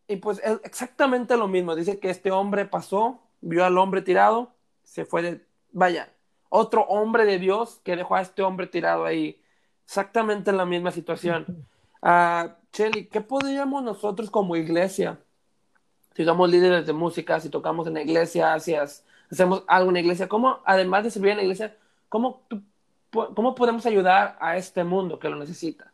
y 0.09 0.17
pues 0.17 0.41
es 0.43 0.59
exactamente 0.65 1.37
lo 1.37 1.49
mismo. 1.49 1.75
Dice 1.75 1.99
que 1.99 2.09
este 2.09 2.31
hombre 2.31 2.65
pasó, 2.65 3.19
vio 3.41 3.65
al 3.65 3.79
hombre 3.79 4.03
tirado, 4.03 4.53
se 4.83 5.05
fue 5.05 5.23
de, 5.23 5.47
vaya, 5.73 6.13
otro 6.49 6.83
hombre 6.83 7.25
de 7.25 7.39
Dios 7.39 7.81
que 7.85 7.97
dejó 7.97 8.17
a 8.17 8.23
este 8.23 8.43
hombre 8.43 8.67
tirado 8.67 9.05
ahí. 9.05 9.41
Exactamente 9.85 10.53
la 10.53 10.65
misma 10.65 10.91
situación. 10.91 11.67
Ah, 12.03 12.57
Shelly, 12.73 13.07
¿qué 13.07 13.21
podríamos 13.21 13.83
nosotros 13.83 14.31
como 14.31 14.57
iglesia, 14.57 15.19
si 16.15 16.25
somos 16.25 16.51
líderes 16.51 16.87
de 16.87 16.93
música, 16.93 17.41
si 17.41 17.51
tocamos 17.51 17.87
en 17.87 17.95
la 17.95 18.03
iglesia, 18.03 18.59
si 18.59 18.75
hacemos 18.75 19.65
algo 19.67 19.91
en 19.91 19.95
la 19.95 20.01
iglesia, 20.01 20.29
cómo, 20.29 20.61
además 20.65 21.05
de 21.05 21.11
servir 21.11 21.33
en 21.33 21.37
la 21.39 21.43
iglesia, 21.43 21.77
cómo, 22.09 22.43
cómo 23.11 23.55
podemos 23.55 23.85
ayudar 23.87 24.37
a 24.41 24.57
este 24.57 24.85
mundo 24.85 25.19
que 25.19 25.29
lo 25.29 25.37
necesita? 25.37 25.93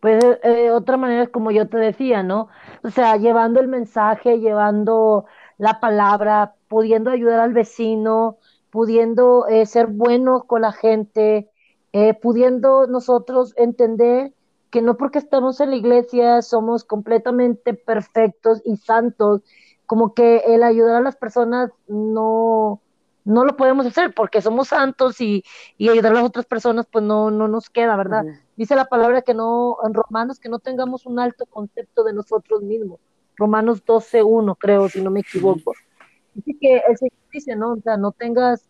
Pues 0.00 0.22
eh, 0.24 0.38
eh, 0.44 0.70
otra 0.70 0.96
manera 0.96 1.24
es 1.24 1.28
como 1.30 1.50
yo 1.50 1.68
te 1.68 1.78
decía, 1.78 2.22
¿no? 2.22 2.48
O 2.82 2.90
sea, 2.90 3.16
llevando 3.16 3.60
el 3.60 3.68
mensaje, 3.68 4.38
llevando 4.38 5.26
la 5.58 5.80
palabra, 5.80 6.54
pudiendo 6.68 7.10
ayudar 7.10 7.40
al 7.40 7.52
vecino, 7.52 8.38
pudiendo 8.70 9.46
eh, 9.48 9.66
ser 9.66 9.86
buenos 9.88 10.44
con 10.44 10.62
la 10.62 10.72
gente, 10.72 11.50
eh, 11.92 12.14
pudiendo 12.14 12.86
nosotros 12.86 13.54
entender 13.56 14.32
que 14.70 14.82
no 14.82 14.96
porque 14.96 15.18
estamos 15.18 15.60
en 15.60 15.70
la 15.70 15.76
iglesia 15.76 16.42
somos 16.42 16.84
completamente 16.84 17.74
perfectos 17.74 18.60
y 18.64 18.76
santos, 18.76 19.42
como 19.86 20.12
que 20.14 20.38
el 20.46 20.62
ayudar 20.62 20.96
a 20.96 21.00
las 21.00 21.16
personas 21.16 21.70
no, 21.88 22.82
no 23.24 23.44
lo 23.44 23.56
podemos 23.56 23.86
hacer 23.86 24.12
porque 24.14 24.42
somos 24.42 24.68
santos 24.68 25.20
y, 25.20 25.42
y 25.78 25.88
ayudar 25.88 26.12
a 26.12 26.16
las 26.16 26.24
otras 26.24 26.44
personas 26.46 26.86
pues 26.90 27.04
no, 27.04 27.30
no 27.30 27.48
nos 27.48 27.70
queda, 27.70 27.96
¿verdad? 27.96 28.26
Dice 28.58 28.74
la 28.74 28.86
palabra 28.86 29.22
que 29.22 29.34
no, 29.34 29.76
en 29.86 29.94
Romanos, 29.94 30.40
que 30.40 30.48
no 30.48 30.58
tengamos 30.58 31.06
un 31.06 31.20
alto 31.20 31.46
concepto 31.46 32.02
de 32.02 32.12
nosotros 32.12 32.60
mismos. 32.60 32.98
Romanos 33.36 33.84
12.1, 33.84 34.56
creo, 34.58 34.88
si 34.88 35.00
no 35.00 35.12
me 35.12 35.20
equivoco. 35.20 35.74
Dice 36.34 36.58
que 36.60 36.82
el 36.88 36.98
Señor 36.98 37.18
dice, 37.32 37.54
¿no? 37.54 37.74
O 37.74 37.76
sea, 37.76 37.96
no 37.96 38.10
tengas 38.10 38.68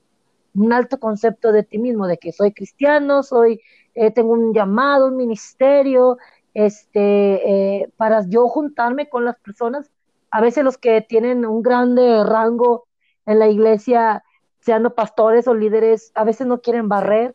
un 0.54 0.74
alto 0.74 1.00
concepto 1.00 1.52
de 1.52 1.62
ti 1.62 1.78
mismo, 1.78 2.06
de 2.06 2.18
que 2.18 2.32
soy 2.32 2.52
cristiano, 2.52 3.22
soy, 3.22 3.62
eh, 3.94 4.10
tengo 4.10 4.34
un 4.34 4.52
llamado, 4.52 5.06
un 5.06 5.16
ministerio, 5.16 6.18
este, 6.52 7.80
eh, 7.80 7.90
para 7.96 8.28
yo 8.28 8.46
juntarme 8.46 9.08
con 9.08 9.24
las 9.24 9.38
personas. 9.38 9.90
A 10.30 10.42
veces 10.42 10.64
los 10.64 10.76
que 10.76 11.00
tienen 11.00 11.46
un 11.46 11.62
grande 11.62 12.24
rango 12.24 12.86
en 13.24 13.38
la 13.38 13.48
iglesia, 13.48 14.22
sean 14.60 14.92
pastores 14.94 15.48
o 15.48 15.54
líderes, 15.54 16.12
a 16.14 16.24
veces 16.24 16.46
no 16.46 16.60
quieren 16.60 16.90
barrer 16.90 17.34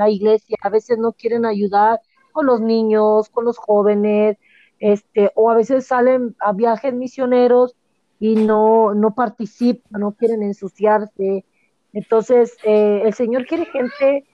la 0.00 0.10
iglesia, 0.10 0.56
a 0.62 0.70
veces 0.70 0.98
no 0.98 1.12
quieren 1.12 1.44
ayudar 1.44 2.00
con 2.32 2.46
los 2.46 2.60
niños, 2.60 3.28
con 3.28 3.44
los 3.44 3.58
jóvenes, 3.58 4.38
este, 4.78 5.30
o 5.34 5.50
a 5.50 5.54
veces 5.54 5.86
salen 5.86 6.34
a 6.40 6.52
viajes 6.52 6.94
misioneros 6.94 7.76
y 8.18 8.34
no, 8.34 8.94
no 8.94 9.14
participan, 9.14 10.00
no 10.00 10.12
quieren 10.12 10.42
ensuciarse. 10.42 11.44
Entonces, 11.92 12.56
eh, 12.64 13.02
el 13.04 13.12
Señor 13.12 13.46
quiere 13.46 13.66
gente 13.66 14.24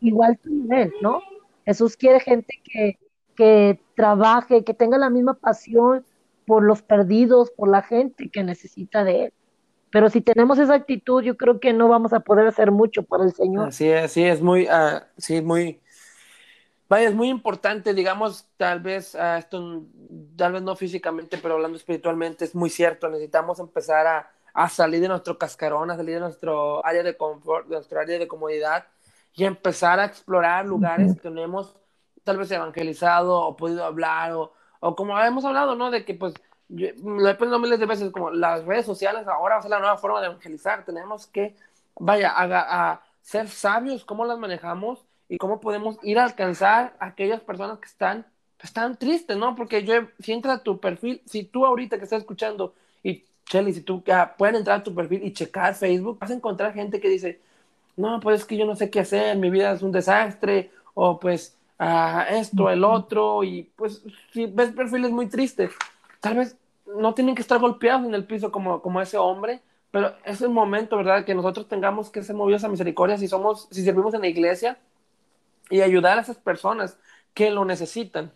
igual 0.00 0.38
que 0.38 0.50
él, 0.82 0.92
¿no? 1.02 1.20
Jesús 1.66 1.96
quiere 1.96 2.20
gente 2.20 2.60
que, 2.64 2.98
que 3.36 3.80
trabaje, 3.94 4.64
que 4.64 4.74
tenga 4.74 4.96
la 4.96 5.10
misma 5.10 5.34
pasión 5.34 6.04
por 6.46 6.62
los 6.62 6.82
perdidos, 6.82 7.50
por 7.50 7.68
la 7.68 7.82
gente 7.82 8.30
que 8.30 8.42
necesita 8.42 9.04
de 9.04 9.26
él. 9.26 9.32
Pero 9.94 10.10
si 10.10 10.20
tenemos 10.20 10.58
esa 10.58 10.74
actitud, 10.74 11.22
yo 11.22 11.36
creo 11.36 11.60
que 11.60 11.72
no 11.72 11.86
vamos 11.86 12.12
a 12.12 12.18
poder 12.18 12.48
hacer 12.48 12.72
mucho 12.72 13.04
para 13.04 13.22
el 13.22 13.32
Señor. 13.32 13.68
Así 13.68 13.88
es, 13.88 14.10
sí, 14.10 14.24
es 14.24 14.42
muy, 14.42 14.66
ah, 14.66 15.06
sí, 15.16 15.40
muy, 15.40 15.80
vaya, 16.88 17.06
es 17.06 17.14
muy 17.14 17.28
importante, 17.28 17.94
digamos, 17.94 18.48
tal 18.56 18.80
vez, 18.80 19.14
ah, 19.14 19.38
esto, 19.38 19.84
tal 20.34 20.54
vez 20.54 20.62
no 20.62 20.74
físicamente, 20.74 21.38
pero 21.38 21.54
hablando 21.54 21.78
espiritualmente, 21.78 22.44
es 22.44 22.56
muy 22.56 22.70
cierto, 22.70 23.08
necesitamos 23.08 23.60
empezar 23.60 24.04
a, 24.08 24.32
a 24.52 24.68
salir 24.68 25.00
de 25.00 25.06
nuestro 25.06 25.38
cascarón, 25.38 25.88
a 25.92 25.96
salir 25.96 26.16
de 26.16 26.22
nuestro 26.22 26.84
área 26.84 27.04
de 27.04 27.16
confort, 27.16 27.68
de 27.68 27.76
nuestro 27.76 28.00
área 28.00 28.18
de 28.18 28.26
comodidad 28.26 28.88
y 29.32 29.44
empezar 29.44 30.00
a 30.00 30.06
explorar 30.06 30.66
lugares 30.66 31.20
que 31.20 31.30
no 31.30 31.40
hemos 31.40 31.76
tal 32.24 32.38
vez 32.38 32.50
evangelizado 32.50 33.38
o 33.38 33.56
podido 33.56 33.84
hablar 33.84 34.32
o, 34.32 34.54
o 34.80 34.96
como 34.96 35.16
hemos 35.20 35.44
hablado, 35.44 35.76
¿no? 35.76 35.92
De 35.92 36.04
que 36.04 36.14
pues 36.14 36.34
yo, 36.68 36.88
lo 37.02 37.28
he 37.28 37.34
pensado 37.34 37.58
miles 37.58 37.78
de 37.78 37.86
veces, 37.86 38.10
como 38.10 38.30
las 38.30 38.64
redes 38.64 38.86
sociales 38.86 39.26
ahora 39.26 39.60
ser 39.60 39.70
la 39.70 39.80
nueva 39.80 39.98
forma 39.98 40.20
de 40.20 40.26
evangelizar. 40.26 40.84
Tenemos 40.84 41.26
que, 41.26 41.54
vaya, 41.98 42.30
a, 42.30 42.92
a 42.92 43.02
ser 43.22 43.48
sabios 43.48 44.04
cómo 44.04 44.24
las 44.24 44.38
manejamos 44.38 45.04
y 45.28 45.38
cómo 45.38 45.60
podemos 45.60 45.98
ir 46.02 46.18
a 46.18 46.24
alcanzar 46.24 46.94
a 46.98 47.06
aquellas 47.06 47.40
personas 47.40 47.78
que 47.78 47.86
están, 47.86 48.26
están 48.62 48.96
tristes, 48.96 49.36
¿no? 49.36 49.54
Porque 49.54 49.84
yo, 49.84 49.94
si 50.20 50.32
entra 50.32 50.54
a 50.54 50.62
tu 50.62 50.78
perfil, 50.78 51.20
si 51.26 51.44
tú 51.44 51.66
ahorita 51.66 51.98
que 51.98 52.04
estás 52.04 52.20
escuchando 52.20 52.74
y 53.02 53.24
Shelly, 53.46 53.72
si 53.72 53.82
tú 53.82 53.96
uh, 53.96 54.36
pueden 54.36 54.56
entrar 54.56 54.80
a 54.80 54.82
tu 54.82 54.94
perfil 54.94 55.22
y 55.22 55.32
checar 55.32 55.74
Facebook, 55.74 56.18
vas 56.18 56.30
a 56.30 56.34
encontrar 56.34 56.72
gente 56.72 57.00
que 57.00 57.08
dice, 57.08 57.40
no, 57.96 58.20
pues 58.20 58.40
es 58.40 58.46
que 58.46 58.56
yo 58.56 58.66
no 58.66 58.76
sé 58.76 58.90
qué 58.90 59.00
hacer, 59.00 59.36
mi 59.36 59.50
vida 59.50 59.72
es 59.72 59.82
un 59.82 59.92
desastre, 59.92 60.70
o 60.94 61.18
pues 61.20 61.56
uh, 61.78 62.22
esto, 62.30 62.70
el 62.70 62.84
otro, 62.84 63.44
y 63.44 63.70
pues 63.76 64.02
si 64.32 64.46
ves 64.46 64.70
perfiles 64.72 65.10
muy 65.10 65.26
tristes, 65.26 65.72
tal 66.24 66.38
vez 66.38 66.56
no 66.86 67.12
tienen 67.12 67.34
que 67.34 67.42
estar 67.42 67.60
golpeados 67.60 68.06
en 68.06 68.14
el 68.14 68.24
piso 68.24 68.50
como, 68.50 68.80
como 68.80 68.98
ese 69.02 69.18
hombre, 69.18 69.60
pero 69.90 70.14
es 70.24 70.40
el 70.40 70.48
momento, 70.48 70.96
¿verdad?, 70.96 71.26
que 71.26 71.34
nosotros 71.34 71.68
tengamos 71.68 72.08
que 72.08 72.22
ser 72.22 72.34
movidos 72.34 72.64
a 72.64 72.68
misericordia 72.68 73.18
si 73.18 73.28
somos, 73.28 73.68
si 73.70 73.84
servimos 73.84 74.14
en 74.14 74.22
la 74.22 74.28
iglesia 74.28 74.78
y 75.68 75.82
ayudar 75.82 76.16
a 76.16 76.22
esas 76.22 76.38
personas 76.38 76.98
que 77.34 77.50
lo 77.50 77.66
necesitan. 77.66 78.32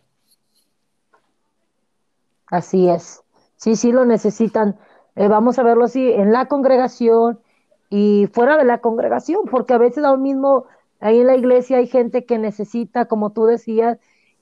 Así 2.48 2.90
es. 2.90 3.22
Sí, 3.57 3.74
sí 3.74 3.90
lo 3.90 4.05
necesitan. 4.05 4.79
Eh, 5.16 5.29
vamos 5.29 5.59
a 5.59 5.62
verlo 5.62 5.87
así 5.87 6.12
en 6.12 6.31
la 6.31 6.44
congregación 6.44 7.40
y 7.88 8.29
fuera 8.35 8.59
de 8.59 8.66
la 8.66 8.83
congregación, 8.83 9.46
porque 9.51 9.72
a 9.72 9.79
veces 9.79 10.05
aún 10.05 10.20
mismo 10.20 10.66
ahí 11.01 11.20
en 11.20 11.27
la 11.27 11.37
iglesia 11.37 11.79
hay 11.79 11.87
gente 11.87 12.27
que 12.27 12.37
necesita, 12.37 13.07
como 13.07 13.31
tú 13.31 13.46
decías, 13.46 13.98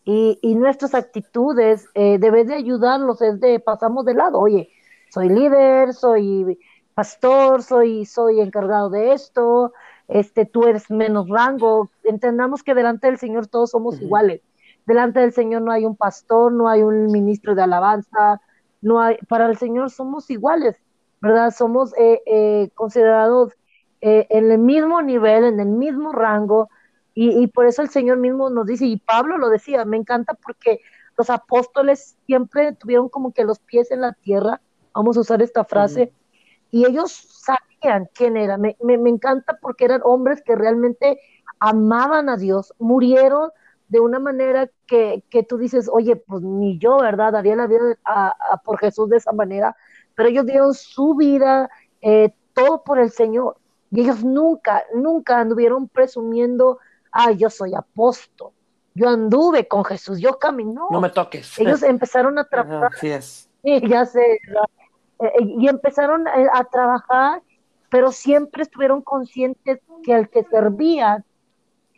y, 0.07 0.39
y 0.41 0.55
nuestras 0.55 0.95
actitudes 0.95 1.89
eh, 1.95 2.19
deben 2.19 2.47
de 2.47 2.55
ayudarlos, 2.55 3.21
es 3.21 3.41
de 3.41 3.59
pasamos 3.59 4.05
de 4.05 4.15
lado, 4.15 4.39
oye, 4.39 4.71
soy 5.11 5.29
líder, 5.29 5.93
soy 5.93 6.59
pastor, 6.95 7.65
soy, 7.65 8.07
soy 8.07 8.41
encargado 8.41 8.89
de 8.89 9.13
esto, 9.13 9.73
este, 10.07 10.47
tú 10.47 10.65
eres 10.65 10.91
menos 10.93 11.29
rango, 11.29 11.91
entendamos 12.05 12.63
que 12.63 12.75
delante 12.75 13.09
del 13.09 13.19
Señor 13.19 13.49
todos 13.49 13.71
somos 13.73 13.97
uh 13.97 13.99
-huh. 13.99 14.05
iguales, 14.05 14.43
delante 14.87 15.19
del 15.19 15.33
Señor 15.33 15.63
no 15.63 15.73
hay 15.73 15.85
un 15.85 15.97
pastor, 15.97 16.53
no 16.53 16.69
hay 16.69 16.83
un 16.83 17.11
ministro 17.11 17.57
de 17.57 17.63
alabanza, 17.63 18.41
no 18.81 19.01
hay, 19.01 19.17
para 19.29 19.47
el 19.47 19.57
Señor 19.57 19.91
somos 19.91 20.31
iguales, 20.31 20.77
¿verdad? 21.21 21.51
Somos 21.51 21.93
eh, 21.99 22.23
eh, 22.27 22.71
considerados 22.75 23.55
eh, 24.01 24.29
en 24.31 24.53
el 24.53 24.59
mismo 24.59 25.03
nivel, 25.03 25.43
en 25.43 25.59
el 25.59 25.69
mismo 25.69 26.13
rango, 26.13 26.69
y, 27.17 27.43
y, 27.43 27.47
por 27.47 27.67
eso 27.67 27.81
el 27.81 27.89
Señor 27.89 28.19
mismo 28.19 28.51
nos 28.51 28.67
dice, 28.67 28.85
y 28.85 28.99
Pablo 28.99 29.39
lo 29.39 29.49
decía, 29.49 29.85
me 29.87 29.97
encanta 29.97 30.35
porque 30.35 30.81
los 31.17 31.31
apóstoles 31.31 32.17
siempre 32.27 32.73
tuvieron 32.75 33.09
como 33.09 33.33
que 33.33 33.45
los 33.45 33.59
pies 33.59 33.91
en 33.91 34.03
la 34.03 34.13
tierra, 34.13 34.61
vamos 34.95 35.17
a 35.17 35.21
usar 35.21 35.41
esta 35.41 35.65
frase, 35.65 36.13
y 36.71 36.85
ellos 36.85 37.11
sabían 37.13 38.09
quién 38.13 38.37
era. 38.37 38.59
Me, 38.59 38.77
me, 38.83 38.99
me, 38.99 39.09
encanta 39.09 39.59
porque 39.63 39.87
eran 39.87 40.03
hombres 40.05 40.43
que 40.43 40.55
realmente 40.55 41.19
amaban 41.59 42.29
a 42.29 42.37
Dios, 42.37 42.75
murieron 42.79 43.51
de 43.89 44.01
una 44.01 44.19
manera 44.19 44.69
que, 44.87 45.25
que 45.31 45.43
tú 45.43 45.57
dices, 45.57 45.89
oye, 45.91 46.17
pues 46.17 46.43
ni 46.43 46.79
yo, 46.79 46.99
¿verdad? 46.99 47.33
Daría 47.33 47.57
la 47.57 47.67
vida 47.67 47.97
a, 48.05 48.35
a, 48.53 48.57
por 48.59 48.79
Jesús 48.79 49.09
de 49.09 49.17
esa 49.17 49.33
manera, 49.33 49.75
pero 50.15 50.29
ellos 50.29 50.45
dieron 50.45 50.75
su 50.75 51.15
vida, 51.15 51.71
eh, 52.03 52.35
todo 52.53 52.85
por 52.85 52.99
el 52.99 53.11
Señor. 53.11 53.57
Y 53.91 54.03
ellos 54.03 54.23
nunca, 54.25 54.85
nunca 54.95 55.39
anduvieron 55.39 55.89
presumiendo, 55.89 56.79
ah, 57.17 57.33
yo 57.33 57.51
soy 57.51 57.75
apóstol, 57.75 58.53
yo 58.95 59.09
anduve 59.09 59.69
con 59.69 59.85
Jesús, 59.85 60.19
yo 60.21 60.39
camino. 60.39 60.89
No 60.91 61.01
me 61.01 61.11
toques. 61.11 61.59
Ellos 61.59 61.83
empezaron 61.83 62.39
a 62.39 62.45
trabajar. 62.45 62.91
Así 62.95 63.11
es. 63.11 63.51
Sí, 63.63 63.81
ya 63.89 64.07
sé. 64.07 64.39
Eh, 65.19 65.33
y 65.41 65.69
empezaron 65.69 66.29
a, 66.29 66.33
a, 66.53 66.65
trabajar, 66.65 67.43
pero 67.91 68.13
siempre 68.13 68.63
estuvieron 68.63 69.03
conscientes 69.03 69.81
que 70.03 70.15
al 70.15 70.29
que 70.29 70.45
servían 70.45 71.25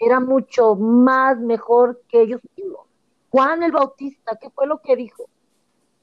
era 0.00 0.20
mucho 0.20 0.76
más 0.76 1.38
mejor 1.38 2.00
que 2.08 2.22
ellos 2.22 2.40
mismos. 2.56 2.86
Juan 3.30 3.62
el 3.62 3.72
Bautista, 3.72 4.36
¿qué 4.40 4.50
fue 4.50 4.66
lo 4.66 4.78
que 4.78 4.96
dijo? 4.96 5.24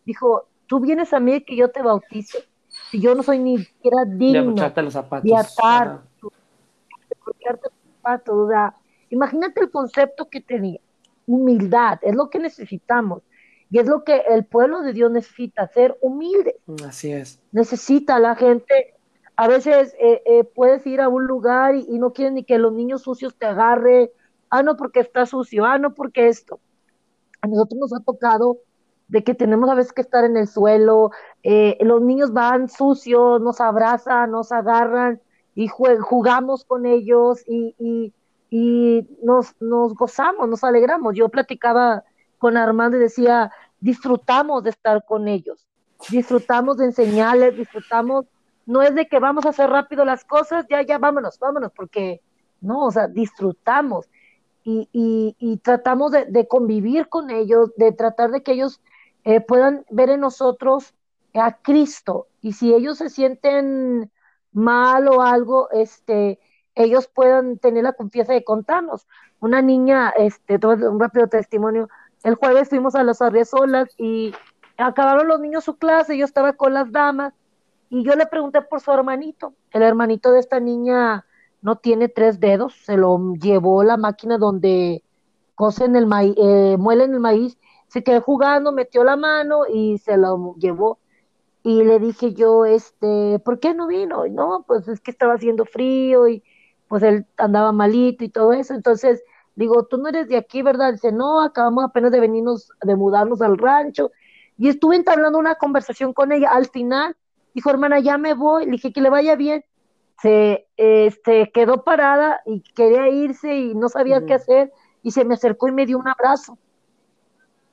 Dijo, 0.06 0.48
tú 0.68 0.80
vienes 0.80 1.14
a 1.14 1.20
mí 1.20 1.42
que 1.42 1.56
yo 1.56 1.72
te 1.72 1.82
bautice, 1.82 2.46
si 2.92 3.02
yo 3.02 3.16
no 3.16 3.24
soy 3.24 3.40
ni 3.40 3.58
siquiera 3.60 4.06
digno 4.06 4.54
de, 4.54 4.82
los 4.84 4.94
zapatos. 4.94 5.24
de 5.24 5.36
atar, 5.36 6.02
de 6.22 7.60
zapatos, 7.98 8.36
o 8.36 8.48
sea, 8.48 8.76
imagínate 9.10 9.62
el 9.62 9.72
concepto 9.72 10.30
que 10.30 10.42
tenía, 10.42 10.80
humildad, 11.28 12.00
es 12.02 12.16
lo 12.16 12.30
que 12.30 12.40
necesitamos. 12.40 13.24
Y 13.72 13.80
es 13.80 13.88
lo 13.88 14.04
que 14.04 14.22
el 14.30 14.46
pueblo 14.46 14.82
de 14.82 14.94
Dios 14.94 15.12
necesita, 15.12 15.68
ser 15.68 15.98
humilde. 16.02 16.56
Así 16.88 17.12
es. 17.12 17.42
Necesita 17.52 18.20
la 18.20 18.36
gente. 18.36 18.94
A 19.36 19.48
veces 19.48 19.96
eh, 20.00 20.22
eh, 20.26 20.44
puedes 20.44 20.86
ir 20.86 21.02
a 21.02 21.10
un 21.10 21.26
lugar 21.26 21.76
y, 21.76 21.86
y, 21.90 21.98
no 21.98 22.14
quieren 22.14 22.36
ni 22.36 22.44
que 22.44 22.60
los 22.60 22.74
niños 22.74 23.02
sucios 23.02 23.36
te 23.36 23.48
agarren. 23.48 24.10
Ah, 24.50 24.62
no, 24.62 24.78
porque 24.78 25.00
está 25.00 25.26
sucio. 25.26 25.66
Ah, 25.66 25.80
no, 25.80 25.94
porque 25.94 26.28
esto. 26.28 26.60
A 27.42 27.48
nosotros 27.48 27.80
nos 27.80 27.94
ha 27.94 28.04
tocado 28.04 28.60
de 29.08 29.24
que 29.24 29.34
tenemos 29.34 29.70
a 29.70 29.76
veces 29.76 29.94
que 29.94 30.02
estar 30.02 30.24
en 30.24 30.38
el 30.38 30.48
suelo. 30.48 31.12
Eh, 31.44 31.78
los 31.82 32.02
niños 32.02 32.34
van 32.34 32.70
sucios, 32.70 33.42
nos 33.42 33.62
abrazan, 33.62 34.32
nos 34.32 34.52
agarran 34.52 35.22
y 35.54 35.68
jugamos 35.68 36.66
con 36.66 36.86
ellos 36.86 37.44
y, 37.48 37.76
y, 37.80 38.14
y 38.58 39.06
nos, 39.22 39.54
nos 39.60 39.94
gozamos, 39.96 40.48
nos 40.48 40.64
alegramos. 40.64 41.14
Yo 41.14 41.28
platicaba 41.28 42.06
con 42.38 42.56
Armando 42.56 42.96
y 42.96 43.02
decía, 43.02 43.52
disfrutamos 43.82 44.64
de 44.64 44.70
estar 44.70 45.04
con 45.04 45.28
ellos, 45.28 45.68
disfrutamos 46.10 46.78
de 46.78 46.86
enseñarles, 46.86 47.58
disfrutamos, 47.58 48.28
no 48.66 48.82
es 48.82 48.96
de 48.96 49.10
que 49.10 49.20
vamos 49.20 49.46
a 49.46 49.50
hacer 49.50 49.70
rápido 49.70 50.06
las 50.06 50.24
cosas, 50.24 50.66
ya, 50.70 50.82
ya, 50.84 50.98
vámonos, 51.00 51.38
vámonos, 51.38 51.74
porque 51.76 52.22
no, 52.62 52.86
o 52.86 52.92
sea, 52.92 53.10
disfrutamos. 53.10 54.08
Y, 54.64 54.88
y, 54.94 55.58
tratamos 55.58 56.14
de, 56.14 56.24
de, 56.26 56.48
convivir 56.48 57.10
con 57.10 57.32
ellos, 57.32 57.72
de 57.76 57.92
tratar 57.92 58.32
de 58.32 58.42
que 58.42 58.54
ellos 58.54 58.82
eh, 59.26 59.42
puedan 59.42 59.86
ver 59.90 60.10
en 60.10 60.22
nosotros 60.22 60.96
a 61.34 61.58
Cristo. 61.58 62.28
Y 62.42 62.54
si 62.54 62.74
ellos 62.74 63.00
se 63.00 63.10
sienten 63.10 64.10
mal 64.54 65.10
o 65.10 65.22
algo, 65.22 65.70
este, 65.72 66.40
ellos 66.76 67.08
puedan 67.08 67.58
tener 67.58 67.84
la 67.84 67.94
confianza 67.94 68.34
de 68.34 68.44
contarnos. 68.44 69.08
Una 69.40 69.62
niña, 69.62 70.10
este, 70.18 70.60
un 70.66 71.00
rápido 71.00 71.28
testimonio, 71.28 71.90
el 72.24 72.36
jueves 72.36 72.70
fuimos 72.70 72.96
a 72.96 73.04
las 73.04 73.22
Arriasolas 73.22 73.90
y 73.98 74.34
acabaron 74.78 75.28
los 75.28 75.40
niños 75.40 75.64
su 75.64 75.78
clase, 75.78 76.18
yo 76.18 76.26
estaba 76.26 76.54
con 76.54 76.74
las 76.74 76.92
damas 76.92 77.34
y 77.90 78.04
yo 78.04 78.16
le 78.16 78.26
pregunté 78.26 78.62
por 78.62 78.82
su 78.82 78.92
hermanito. 78.92 79.54
El 79.72 79.84
hermanito 79.84 80.32
de 80.32 80.40
esta 80.40 80.60
niña 80.60 81.26
no 81.62 81.78
tiene 81.78 82.10
tres 82.10 82.40
dedos, 82.40 82.74
se 82.74 82.98
lo 82.98 83.34
llevó 83.36 83.84
la 83.84 83.98
máquina 83.98 84.38
donde 84.38 85.04
cocen 85.56 85.96
el 85.96 86.06
maíz, 86.06 86.36
eh, 86.38 86.76
muelen 86.78 87.14
el 87.14 87.20
maíz, 87.20 87.58
se 87.88 88.04
quedó 88.04 88.22
jugando, 88.22 88.72
metió 88.72 89.04
la 89.04 89.16
mano 89.16 89.62
y 89.72 89.98
se 90.00 90.18
lo 90.18 90.56
llevó. 90.58 91.00
Y 91.64 91.84
le 91.84 92.00
dije 92.00 92.34
yo, 92.34 92.66
este, 92.66 93.40
¿por 93.40 93.60
qué 93.60 93.74
no 93.74 93.88
vino? 93.88 94.26
Y 94.26 94.32
no, 94.32 94.64
pues 94.68 94.88
es 94.88 95.00
que 95.00 95.12
estaba 95.12 95.34
haciendo 95.34 95.66
frío 95.66 96.28
y 96.28 96.44
pues 96.88 97.04
él 97.04 97.26
andaba 97.38 97.72
malito 97.72 98.24
y 98.24 98.30
todo 98.30 98.54
eso. 98.54 98.74
Entonces, 98.74 99.24
Digo, 99.56 99.86
tú 99.86 99.98
no 99.98 100.10
eres 100.10 100.28
de 100.28 100.38
aquí, 100.38 100.62
¿verdad? 100.62 100.94
Dice, 100.94 101.12
no, 101.12 101.42
acabamos 101.42 101.86
apenas 101.86 102.12
de 102.12 102.20
venirnos, 102.20 102.70
de 102.82 102.96
mudarnos 102.96 103.42
al 103.42 103.58
rancho. 103.58 104.12
Y 104.58 104.68
estuve 104.68 104.98
entablando 104.98 105.40
una 105.40 105.56
conversación 105.56 106.14
con 106.14 106.32
ella. 106.34 106.50
Al 106.52 106.68
final, 106.68 107.16
dijo, 107.54 107.70
hermana, 107.70 108.00
ya 108.00 108.18
me 108.18 108.34
voy. 108.34 108.66
Le 108.66 108.72
dije 108.72 108.92
que 108.92 109.02
le 109.02 109.10
vaya 109.10 109.36
bien. 109.36 109.64
Se 110.22 110.68
este, 110.76 111.52
quedó 111.52 111.84
parada 111.84 112.42
y 112.46 112.62
quería 112.74 113.08
irse 113.10 113.56
y 113.56 113.76
no 113.76 113.88
sabía 113.88 114.26
qué 114.26 114.34
hacer. 114.34 114.74
Y 115.04 115.12
se 115.12 115.24
me 115.24 115.36
acercó 115.36 115.70
y 115.70 115.72
me 115.72 115.86
dio 115.86 116.00
un 116.00 116.08
abrazo. 116.10 116.58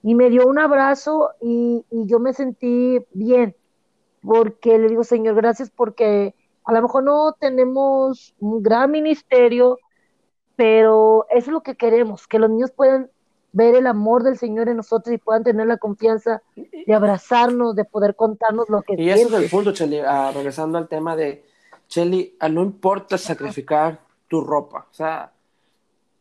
Y 0.04 0.14
me 0.14 0.30
dio 0.30 0.46
un 0.46 0.58
abrazo 0.58 1.30
y, 1.40 1.84
y 1.90 2.06
yo 2.06 2.20
me 2.20 2.32
sentí 2.32 3.04
bien. 3.12 3.56
Porque 4.22 4.78
le 4.78 4.88
digo, 4.88 5.02
Señor, 5.02 5.34
gracias 5.34 5.70
porque 5.70 6.36
a 6.64 6.72
lo 6.72 6.82
mejor 6.82 7.04
no 7.04 7.32
tenemos 7.38 8.34
un 8.40 8.62
gran 8.62 8.90
ministerio, 8.90 9.78
pero 10.56 11.26
eso 11.30 11.50
es 11.50 11.52
lo 11.52 11.62
que 11.62 11.76
queremos, 11.76 12.26
que 12.26 12.38
los 12.38 12.50
niños 12.50 12.70
puedan 12.70 13.10
ver 13.52 13.74
el 13.74 13.86
amor 13.86 14.22
del 14.22 14.38
Señor 14.38 14.68
en 14.68 14.78
nosotros 14.78 15.14
y 15.14 15.18
puedan 15.18 15.44
tener 15.44 15.66
la 15.66 15.76
confianza 15.76 16.42
de 16.54 16.94
abrazarnos, 16.94 17.76
de 17.76 17.84
poder 17.84 18.16
contarnos 18.16 18.68
lo 18.68 18.82
que 18.82 18.94
Y 18.96 19.10
ese 19.10 19.24
es 19.24 19.32
el 19.32 19.50
punto, 19.50 19.72
Cheli, 19.72 20.00
uh, 20.00 20.32
regresando 20.32 20.78
al 20.78 20.88
tema 20.88 21.14
de, 21.16 21.44
Cheli, 21.88 22.36
uh, 22.42 22.48
no 22.48 22.62
importa 22.62 23.18
sacrificar 23.18 24.00
tu 24.28 24.40
ropa, 24.40 24.86
o 24.90 24.94
sea, 24.94 25.32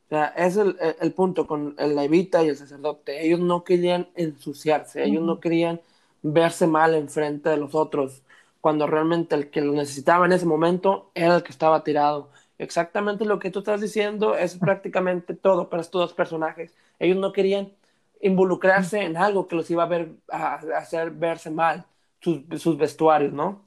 o 0.07 0.09
sea 0.09 0.25
es 0.35 0.57
el, 0.57 0.77
el, 0.99 1.13
punto 1.13 1.47
con 1.47 1.75
el 1.77 1.95
levita 1.95 2.43
y 2.43 2.49
el 2.49 2.57
sacerdote, 2.57 3.25
ellos 3.25 3.39
no 3.39 3.63
querían 3.63 4.09
ensuciarse, 4.15 5.03
ellos 5.03 5.21
uh 5.21 5.23
-huh. 5.23 5.27
no 5.27 5.39
querían 5.39 5.79
verse 6.21 6.67
mal 6.67 6.93
enfrente 6.95 7.49
de 7.49 7.57
los 7.57 7.73
otros, 7.73 8.21
cuando 8.61 8.87
realmente 8.87 9.35
el 9.35 9.49
que 9.49 9.61
lo 9.61 9.73
necesitaba 9.73 10.25
en 10.25 10.31
ese 10.31 10.45
momento 10.45 11.11
era 11.15 11.35
el 11.35 11.43
que 11.43 11.51
estaba 11.51 11.83
tirado 11.83 12.29
exactamente 12.61 13.25
lo 13.25 13.39
que 13.39 13.49
tú 13.49 13.59
estás 13.59 13.81
diciendo 13.81 14.35
es 14.35 14.55
prácticamente 14.55 15.33
todo 15.33 15.67
para 15.67 15.81
estos 15.81 16.01
dos 16.01 16.13
personajes. 16.13 16.75
Ellos 16.99 17.17
no 17.17 17.31
querían 17.31 17.73
involucrarse 18.21 19.01
en 19.01 19.17
algo 19.17 19.47
que 19.47 19.55
los 19.55 19.69
iba 19.71 19.83
a, 19.83 19.87
ver, 19.87 20.11
a 20.29 20.55
hacer 20.77 21.09
verse 21.09 21.49
mal, 21.49 21.85
sus, 22.19 22.41
sus 22.61 22.77
vestuarios, 22.77 23.33
¿no? 23.33 23.63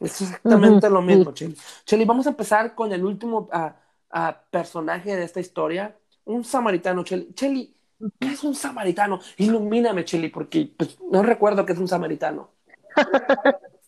Es 0.00 0.22
exactamente 0.22 0.86
uh 0.86 0.90
-huh. 0.90 0.94
lo 0.94 1.02
mismo, 1.02 1.32
Cheli. 1.34 1.54
Cheli, 1.84 2.04
vamos 2.06 2.26
a 2.26 2.30
empezar 2.30 2.74
con 2.74 2.92
el 2.92 3.04
último 3.04 3.50
uh, 3.52 4.18
uh, 4.18 4.32
personaje 4.50 5.14
de 5.14 5.24
esta 5.24 5.40
historia, 5.40 5.94
un 6.24 6.44
samaritano, 6.44 7.04
Cheli. 7.04 7.34
Cheli, 7.34 7.76
¿qué 8.18 8.28
es 8.28 8.42
un 8.42 8.54
samaritano? 8.54 9.20
Ilumíname, 9.36 10.06
Cheli, 10.06 10.28
porque 10.30 10.72
pues, 10.74 10.98
no 11.10 11.22
recuerdo 11.22 11.66
qué 11.66 11.74
es 11.74 11.78
un 11.78 11.88
samaritano. 11.88 12.57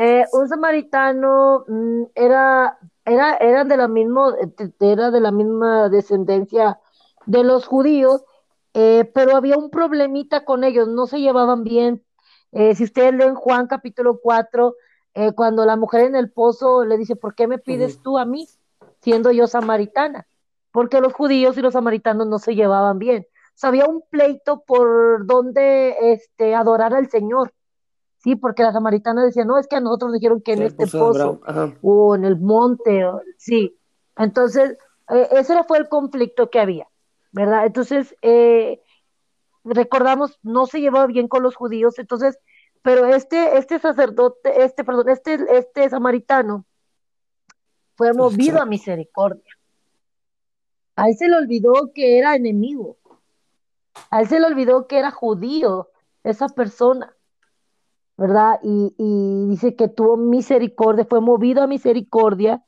Eh, 0.00 0.24
un 0.32 0.48
samaritano 0.48 1.64
mm, 1.66 2.02
era, 2.14 2.78
era, 3.04 3.64
de 3.64 3.76
la 3.76 3.88
mismo, 3.88 4.32
era 4.78 5.10
de 5.10 5.20
la 5.20 5.32
misma 5.32 5.88
descendencia 5.88 6.78
de 7.26 7.42
los 7.42 7.66
judíos, 7.66 8.24
eh, 8.74 9.10
pero 9.12 9.34
había 9.34 9.58
un 9.58 9.70
problemita 9.70 10.44
con 10.44 10.62
ellos, 10.62 10.86
no 10.86 11.08
se 11.08 11.18
llevaban 11.18 11.64
bien. 11.64 12.04
Eh, 12.52 12.76
si 12.76 12.84
ustedes 12.84 13.12
leen 13.12 13.34
Juan 13.34 13.66
capítulo 13.66 14.20
4, 14.22 14.76
eh, 15.14 15.32
cuando 15.32 15.66
la 15.66 15.76
mujer 15.76 16.04
en 16.04 16.14
el 16.14 16.30
pozo 16.30 16.84
le 16.84 16.96
dice, 16.96 17.16
¿por 17.16 17.34
qué 17.34 17.48
me 17.48 17.58
pides 17.58 18.00
tú 18.00 18.18
a 18.18 18.24
mí, 18.24 18.46
siendo 19.00 19.32
yo 19.32 19.48
samaritana? 19.48 20.28
Porque 20.70 21.00
los 21.00 21.12
judíos 21.12 21.58
y 21.58 21.60
los 21.60 21.72
samaritanos 21.72 22.28
no 22.28 22.38
se 22.38 22.54
llevaban 22.54 23.00
bien. 23.00 23.26
O 23.32 23.60
sea, 23.60 23.68
había 23.70 23.86
un 23.86 24.02
pleito 24.08 24.62
por 24.64 25.26
donde 25.26 26.12
este, 26.12 26.54
adorar 26.54 26.94
al 26.94 27.10
Señor. 27.10 27.52
Sí, 28.18 28.34
porque 28.34 28.64
la 28.64 28.72
samaritana 28.72 29.24
decía, 29.24 29.44
no, 29.44 29.58
es 29.58 29.68
que 29.68 29.76
a 29.76 29.80
nosotros 29.80 30.12
dijeron 30.12 30.40
que 30.42 30.52
en 30.52 30.62
este 30.62 30.86
pozo 30.86 31.40
o 31.82 32.14
en 32.16 32.24
el 32.24 32.38
monte, 32.38 33.04
o, 33.04 33.22
sí. 33.36 33.78
Entonces, 34.16 34.76
eh, 35.08 35.28
ese 35.32 35.62
fue 35.64 35.78
el 35.78 35.88
conflicto 35.88 36.50
que 36.50 36.58
había, 36.58 36.88
¿verdad? 37.30 37.66
Entonces, 37.66 38.16
eh, 38.22 38.82
recordamos, 39.64 40.38
no 40.42 40.66
se 40.66 40.80
llevaba 40.80 41.06
bien 41.06 41.28
con 41.28 41.42
los 41.42 41.54
judíos, 41.54 41.98
entonces, 41.98 42.38
pero 42.82 43.06
este, 43.06 43.56
este 43.56 43.78
sacerdote, 43.78 44.64
este, 44.64 44.82
perdón, 44.82 45.08
este, 45.08 45.38
este 45.50 45.88
samaritano 45.88 46.64
fue 47.96 48.12
movido 48.12 48.60
a 48.60 48.64
misericordia. 48.64 49.58
A 50.96 51.08
él 51.08 51.16
se 51.16 51.28
le 51.28 51.36
olvidó 51.36 51.92
que 51.94 52.18
era 52.18 52.34
enemigo. 52.34 52.96
A 54.10 54.22
él 54.22 54.28
se 54.28 54.40
le 54.40 54.46
olvidó 54.46 54.88
que 54.88 54.98
era 54.98 55.12
judío, 55.12 55.88
esa 56.24 56.48
persona. 56.48 57.14
¿Verdad? 58.18 58.58
Y, 58.64 58.94
y, 58.98 59.46
dice 59.48 59.76
que 59.76 59.88
tuvo 59.88 60.16
misericordia, 60.16 61.06
fue 61.08 61.20
movido 61.20 61.62
a 61.62 61.68
misericordia, 61.68 62.62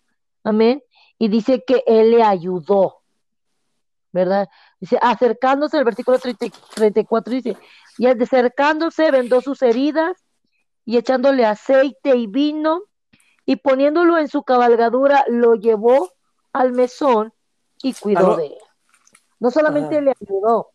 amén, 0.44 0.82
y 1.18 1.28
dice 1.28 1.64
que 1.66 1.82
él 1.86 2.12
le 2.12 2.22
ayudó, 2.22 3.02
¿verdad? 4.12 4.48
Dice, 4.78 4.96
acercándose, 5.02 5.76
el 5.76 5.84
versículo 5.84 6.18
34 6.18 7.32
dice, 7.34 7.56
y 7.98 8.06
acercándose 8.06 9.10
vendó 9.10 9.40
sus 9.40 9.60
heridas 9.62 10.24
y 10.84 10.96
echándole 10.96 11.44
aceite 11.44 12.16
y 12.16 12.28
vino 12.28 12.82
y 13.44 13.56
poniéndolo 13.56 14.18
en 14.18 14.28
su 14.28 14.44
cabalgadura, 14.44 15.24
lo 15.28 15.56
llevó 15.56 16.12
al 16.52 16.72
mesón 16.72 17.34
y 17.82 17.92
cuidó 17.94 18.36
de 18.36 18.46
él. 18.46 18.58
No 19.40 19.50
solamente 19.50 20.00
le 20.00 20.14
ayudó, 20.20 20.70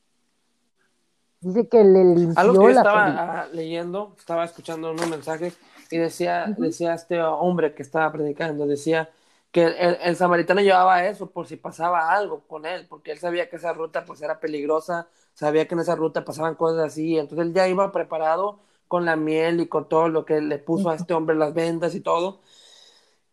dice 1.45 1.67
que 1.67 1.83
le 1.83 2.03
limpió 2.03 2.39
Algo 2.39 2.53
que 2.53 2.73
yo 2.73 2.79
estaba 2.79 3.05
ah, 3.05 3.47
leyendo, 3.53 4.15
estaba 4.17 4.45
escuchando 4.45 4.91
unos 4.91 5.07
mensajes 5.07 5.57
y 5.91 5.97
decía, 5.97 6.47
decía 6.57 6.95
este 6.95 7.21
hombre 7.21 7.75
que 7.75 7.83
estaba 7.83 8.11
predicando, 8.11 8.65
decía 8.65 9.09
que 9.51 9.65
el, 9.65 10.15
samaritano 10.15 10.61
llevaba 10.61 11.05
eso 11.05 11.29
por 11.29 11.47
si 11.47 11.55
pasaba 11.55 12.11
algo 12.11 12.41
con 12.47 12.65
él, 12.65 12.87
porque 12.89 13.11
él 13.11 13.19
sabía 13.19 13.47
que 13.47 13.55
esa 13.57 13.73
ruta 13.73 14.03
pues 14.03 14.21
era 14.21 14.39
peligrosa, 14.39 15.07
sabía 15.33 15.67
que 15.67 15.75
en 15.75 15.81
esa 15.81 15.95
ruta 15.95 16.25
pasaban 16.25 16.55
cosas 16.55 16.83
así, 16.85 17.17
entonces 17.17 17.47
él 17.47 17.53
ya 17.53 17.67
iba 17.67 17.91
preparado 17.91 18.59
con 18.87 19.05
la 19.05 19.15
miel 19.15 19.61
y 19.61 19.67
con 19.67 19.87
todo 19.87 20.09
lo 20.09 20.25
que 20.25 20.41
le 20.41 20.57
puso 20.57 20.89
a 20.89 20.95
este 20.95 21.13
hombre 21.13 21.35
las 21.35 21.53
vendas 21.53 21.95
y 21.95 22.01
todo. 22.01 22.41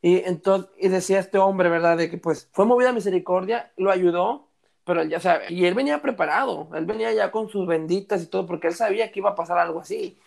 Y 0.00 0.18
entonces, 0.24 0.70
y 0.78 0.88
decía 0.88 1.20
este 1.20 1.38
hombre, 1.38 1.68
¿verdad? 1.68 1.96
De 1.96 2.10
que 2.10 2.18
pues 2.18 2.48
fue 2.52 2.66
movida 2.66 2.90
a 2.90 2.92
misericordia, 2.92 3.72
lo 3.76 3.90
ayudó, 3.90 4.48
pero 4.84 5.04
ya 5.04 5.20
sabe, 5.20 5.52
y 5.52 5.64
él 5.66 5.74
venía 5.74 6.02
preparado, 6.02 6.68
él 6.74 6.86
venía 6.86 7.12
ya 7.12 7.30
con 7.30 7.48
sus 7.48 7.66
benditas 7.66 8.22
y 8.22 8.26
todo, 8.26 8.46
porque 8.46 8.68
él 8.68 8.74
sabía 8.74 9.12
que 9.12 9.20
iba 9.20 9.30
a 9.30 9.34
pasar 9.34 9.58
algo 9.58 9.80
así. 9.80 10.18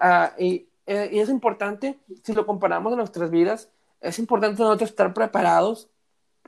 Ah, 0.00 0.32
y, 0.38 0.66
eh, 0.86 1.10
y, 1.12 1.18
es 1.20 1.28
importante, 1.28 1.98
si 2.22 2.32
lo 2.32 2.46
comparamos 2.46 2.92
en 2.92 2.98
nuestras 2.98 3.30
vidas, 3.30 3.70
es 4.00 4.18
importante 4.18 4.62
nosotros 4.62 4.90
estar 4.90 5.14
preparados 5.14 5.88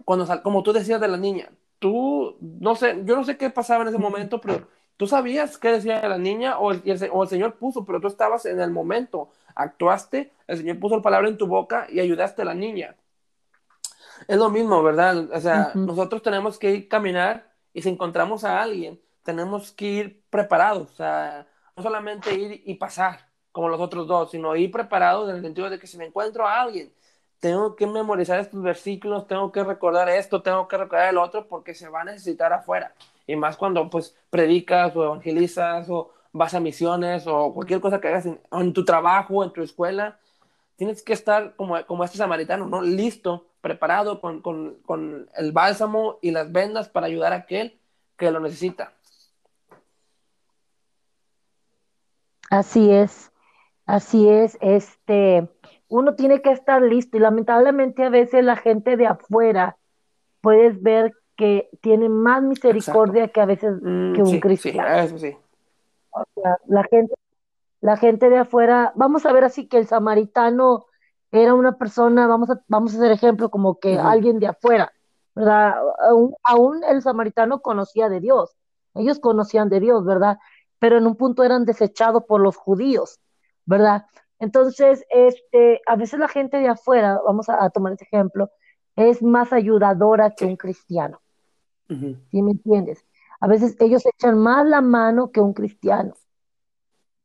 cuando, 0.04 0.26
como 0.42 0.62
tú 0.62 0.72
decías 0.72 1.00
de 1.00 1.08
la 1.08 1.16
niña, 1.16 1.50
tú, 1.78 2.36
no 2.40 2.74
sé, 2.76 3.02
yo 3.04 3.16
no 3.16 3.24
sé 3.24 3.36
qué 3.36 3.50
pasaba 3.50 3.82
en 3.82 3.88
ese 3.88 3.98
momento, 3.98 4.40
pero 4.40 4.68
tú 4.96 5.06
sabías 5.06 5.58
qué 5.58 5.72
decía 5.72 6.06
la 6.08 6.18
niña 6.18 6.58
o 6.58 6.72
el, 6.72 6.82
o 7.12 7.22
el 7.22 7.28
Señor 7.28 7.54
puso, 7.54 7.84
pero 7.84 8.00
tú 8.00 8.08
estabas 8.08 8.46
en 8.46 8.60
el 8.60 8.70
momento, 8.70 9.30
actuaste, 9.54 10.32
el 10.46 10.58
Señor 10.58 10.78
puso 10.78 10.96
la 10.96 11.02
palabra 11.02 11.28
en 11.28 11.38
tu 11.38 11.46
boca 11.46 11.86
y 11.90 12.00
ayudaste 12.00 12.42
a 12.42 12.46
la 12.46 12.54
niña. 12.54 12.96
Es 14.28 14.36
lo 14.36 14.50
mismo, 14.50 14.82
¿verdad? 14.82 15.30
O 15.32 15.40
sea, 15.40 15.72
nosotros 15.74 16.22
tenemos 16.22 16.58
que 16.58 16.72
ir 16.72 16.88
caminar 16.88 17.52
y 17.72 17.82
si 17.82 17.88
encontramos 17.88 18.44
a 18.44 18.62
alguien, 18.62 19.00
tenemos 19.22 19.72
que 19.72 19.86
ir 19.86 20.22
preparados, 20.30 20.90
o 20.92 20.94
sea, 20.94 21.46
no 21.76 21.82
solamente 21.82 22.34
ir 22.34 22.62
y 22.64 22.74
pasar 22.74 23.28
como 23.52 23.68
los 23.68 23.80
otros 23.80 24.06
dos, 24.06 24.30
sino 24.30 24.54
ir 24.56 24.70
preparados 24.70 25.28
en 25.28 25.36
el 25.36 25.42
sentido 25.42 25.70
de 25.70 25.78
que 25.78 25.86
si 25.86 25.96
me 25.96 26.06
encuentro 26.06 26.46
a 26.46 26.60
alguien, 26.60 26.92
tengo 27.40 27.76
que 27.76 27.86
memorizar 27.86 28.38
estos 28.40 28.62
versículos, 28.62 29.26
tengo 29.26 29.52
que 29.52 29.62
recordar 29.64 30.08
esto, 30.08 30.42
tengo 30.42 30.68
que 30.68 30.76
recordar 30.76 31.08
el 31.10 31.18
otro, 31.18 31.46
porque 31.48 31.74
se 31.74 31.88
va 31.88 32.02
a 32.02 32.04
necesitar 32.04 32.52
afuera. 32.52 32.94
Y 33.26 33.36
más 33.36 33.56
cuando 33.56 33.88
pues 33.90 34.16
predicas 34.30 34.94
o 34.96 35.04
evangelizas 35.04 35.88
o 35.90 36.12
vas 36.32 36.54
a 36.54 36.60
misiones 36.60 37.26
o 37.26 37.52
cualquier 37.54 37.80
cosa 37.80 38.00
que 38.00 38.08
hagas 38.08 38.26
en, 38.26 38.72
tu 38.72 38.84
trabajo, 38.84 39.44
en 39.44 39.52
tu 39.52 39.62
escuela, 39.62 40.18
tienes 40.76 41.02
que 41.02 41.12
estar 41.12 41.56
como, 41.56 41.84
como 41.86 42.04
este 42.04 42.18
samaritano, 42.18 42.66
¿no? 42.66 42.82
Listo, 42.82 43.46
preparado 43.66 44.20
con, 44.20 44.42
con, 44.42 44.76
con 44.86 45.28
el 45.34 45.50
bálsamo 45.50 46.18
y 46.22 46.30
las 46.30 46.52
vendas 46.52 46.88
para 46.88 47.08
ayudar 47.08 47.32
a 47.32 47.36
aquel 47.36 47.80
que 48.16 48.30
lo 48.30 48.38
necesita. 48.38 48.92
Así 52.48 52.92
es, 52.92 53.32
así 53.84 54.28
es, 54.28 54.56
este, 54.60 55.48
uno 55.88 56.14
tiene 56.14 56.42
que 56.42 56.52
estar 56.52 56.80
listo 56.80 57.16
y 57.16 57.20
lamentablemente 57.20 58.04
a 58.04 58.08
veces 58.08 58.44
la 58.44 58.54
gente 58.54 58.96
de 58.96 59.08
afuera 59.08 59.76
puedes 60.40 60.80
ver 60.80 61.12
que 61.36 61.68
tiene 61.80 62.08
más 62.08 62.44
misericordia 62.44 63.26
que 63.26 63.40
a 63.40 63.46
veces 63.46 63.74
mm, 63.82 64.12
que 64.12 64.22
un 64.22 64.38
cristiano. 64.38 65.18
Sí, 65.18 65.36
la 66.68 66.84
gente, 66.84 67.14
la 67.80 67.96
gente 67.96 68.30
de 68.30 68.38
afuera, 68.38 68.92
vamos 68.94 69.26
a 69.26 69.32
ver 69.32 69.42
así 69.42 69.66
que 69.66 69.78
el 69.78 69.88
samaritano 69.88 70.86
era 71.32 71.54
una 71.54 71.76
persona, 71.76 72.26
vamos 72.26 72.50
a, 72.50 72.60
vamos 72.68 72.94
a 72.94 72.98
hacer 72.98 73.12
ejemplo 73.12 73.50
como 73.50 73.78
que 73.78 73.98
alguien 73.98 74.38
de 74.38 74.48
afuera, 74.48 74.92
¿verdad? 75.34 75.74
Aún, 76.42 76.82
el 76.84 77.02
samaritano 77.02 77.60
conocía 77.60 78.08
de 78.08 78.20
Dios, 78.20 78.56
ellos 78.94 79.20
conocían 79.20 79.68
de 79.68 79.80
Dios, 79.80 80.04
¿verdad? 80.04 80.38
Pero 80.78 80.98
en 80.98 81.06
un 81.06 81.16
punto 81.16 81.44
eran 81.44 81.64
desechados 81.64 82.24
por 82.24 82.40
los 82.40 82.56
judíos, 82.56 83.20
¿verdad? 83.64 84.06
Entonces, 84.38 85.04
este, 85.10 85.80
a 85.86 85.96
veces 85.96 86.18
la 86.18 86.28
gente 86.28 86.58
de 86.58 86.68
afuera, 86.68 87.20
vamos 87.24 87.48
a, 87.48 87.68
tomar 87.70 87.92
este 87.92 88.04
ejemplo, 88.04 88.50
es 88.94 89.22
más 89.22 89.52
ayudadora 89.52 90.30
que 90.30 90.46
un 90.46 90.56
cristiano. 90.56 91.20
¿Sí 91.88 92.42
me 92.42 92.50
entiendes? 92.52 93.04
A 93.40 93.46
veces 93.46 93.76
ellos 93.78 94.04
echan 94.06 94.38
más 94.38 94.66
la 94.66 94.80
mano 94.80 95.30
que 95.30 95.40
un 95.40 95.52
cristiano, 95.52 96.14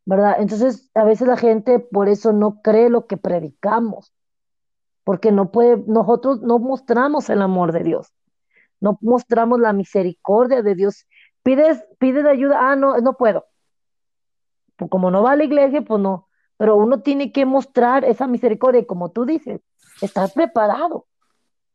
¿verdad? 0.05 0.37
Entonces, 0.39 0.89
a 0.93 1.03
veces 1.03 1.27
la 1.27 1.37
gente 1.37 1.79
por 1.79 2.09
eso 2.09 2.33
no 2.33 2.61
cree 2.61 2.89
lo 2.89 3.07
que 3.07 3.17
predicamos, 3.17 4.13
porque 5.03 5.31
no 5.31 5.51
puede, 5.51 5.83
nosotros 5.87 6.41
no 6.41 6.59
mostramos 6.59 7.29
el 7.29 7.41
amor 7.41 7.71
de 7.71 7.83
Dios, 7.83 8.13
no 8.79 8.97
mostramos 9.01 9.59
la 9.59 9.73
misericordia 9.73 10.61
de 10.61 10.75
Dios. 10.75 11.05
Pides, 11.43 11.83
pides 11.99 12.25
ayuda, 12.25 12.71
ah, 12.71 12.75
no, 12.75 12.97
no 12.97 13.15
puedo. 13.17 13.45
Pues 14.75 14.89
como 14.89 15.11
no 15.11 15.23
va 15.23 15.31
a 15.31 15.35
la 15.35 15.43
iglesia, 15.43 15.81
pues 15.81 16.01
no. 16.01 16.27
Pero 16.57 16.75
uno 16.75 17.01
tiene 17.01 17.31
que 17.31 17.45
mostrar 17.45 18.05
esa 18.05 18.27
misericordia, 18.27 18.85
como 18.85 19.11
tú 19.11 19.25
dices, 19.25 19.61
estar 20.01 20.31
preparado. 20.33 21.07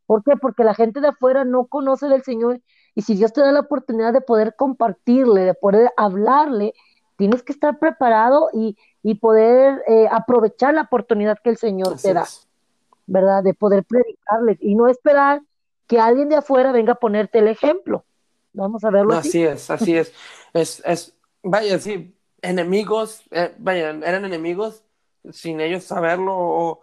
¿Por 0.07 0.23
qué? 0.23 0.37
Porque 0.37 0.65
la 0.65 0.75
gente 0.75 1.01
de 1.01 1.09
afuera 1.09 1.45
no 1.45 1.67
conoce 1.67 2.07
del 2.09 2.23
Señor 2.23 2.61
y 2.95 3.03
si 3.03 3.15
Dios 3.15 3.33
te 3.33 3.41
da 3.41 3.53
la 3.53 3.61
oportunidad 3.61 4.13
de 4.13 4.21
poder 4.21 4.55
compartirle, 4.57 5.43
de 5.43 5.55
poder 5.55 5.93
hablarle, 5.97 6.73
tienes 7.17 7.43
que 7.43 7.53
estar 7.53 7.79
preparado 7.79 8.51
y, 8.53 8.77
poder 9.21 9.83
eh, 9.87 10.09
aprovechar 10.11 10.75
la 10.75 10.83
oportunidad 10.83 11.39
que 11.43 11.51
el 11.51 11.57
Señor 11.57 11.97
te 12.01 12.13
da, 12.13 12.27
¿verdad? 13.07 13.45
De 13.45 13.55
poder 13.55 13.85
predicarles 13.85 14.59
y 14.61 14.75
no 14.75 14.89
esperar 14.89 15.43
que 15.87 16.01
alguien 16.01 16.29
de 16.29 16.37
afuera 16.37 16.73
venga 16.73 16.95
a 16.95 16.97
ponerte 16.97 17.39
el 17.39 17.47
ejemplo. 17.47 18.05
Vamos 18.53 18.83
a 18.85 18.91
verlo. 18.91 19.15
así. 19.15 19.45
es, 19.45 19.71
así 19.71 19.97
es. 19.97 20.13
Es, 20.53 20.83
es, 20.85 21.17
vaya, 21.43 21.79
sí, 21.79 22.17
enemigos, 22.43 23.23
eh, 23.31 23.55
vaya, 23.59 23.91
eran 23.91 24.25
enemigos 24.25 24.83
sin 25.31 25.61
ellos 25.61 25.85
saberlo. 25.85 26.81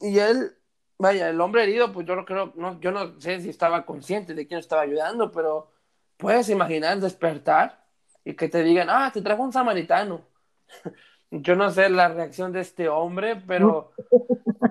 y 0.00 0.18
él 0.18 0.56
vaya, 1.02 1.28
el 1.28 1.40
hombre 1.40 1.64
herido, 1.64 1.92
pues 1.92 2.06
yo 2.06 2.14
no 2.14 2.24
creo, 2.24 2.52
no, 2.54 2.80
yo 2.80 2.92
no 2.92 3.20
sé 3.20 3.40
si 3.40 3.50
estaba 3.50 3.84
consciente 3.84 4.34
de 4.34 4.46
quién 4.46 4.60
estaba 4.60 4.82
ayudando, 4.82 5.32
pero 5.32 5.68
puedes 6.16 6.48
imaginar 6.48 6.98
despertar 7.00 7.81
y 8.24 8.34
que 8.34 8.48
te 8.48 8.62
digan, 8.62 8.88
ah, 8.90 9.10
te 9.12 9.22
trajo 9.22 9.42
un 9.42 9.52
samaritano. 9.52 10.22
yo 11.30 11.56
no 11.56 11.70
sé 11.70 11.88
la 11.88 12.08
reacción 12.08 12.52
de 12.52 12.60
este 12.60 12.88
hombre, 12.88 13.36
pero 13.46 13.92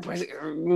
pues 0.04 0.28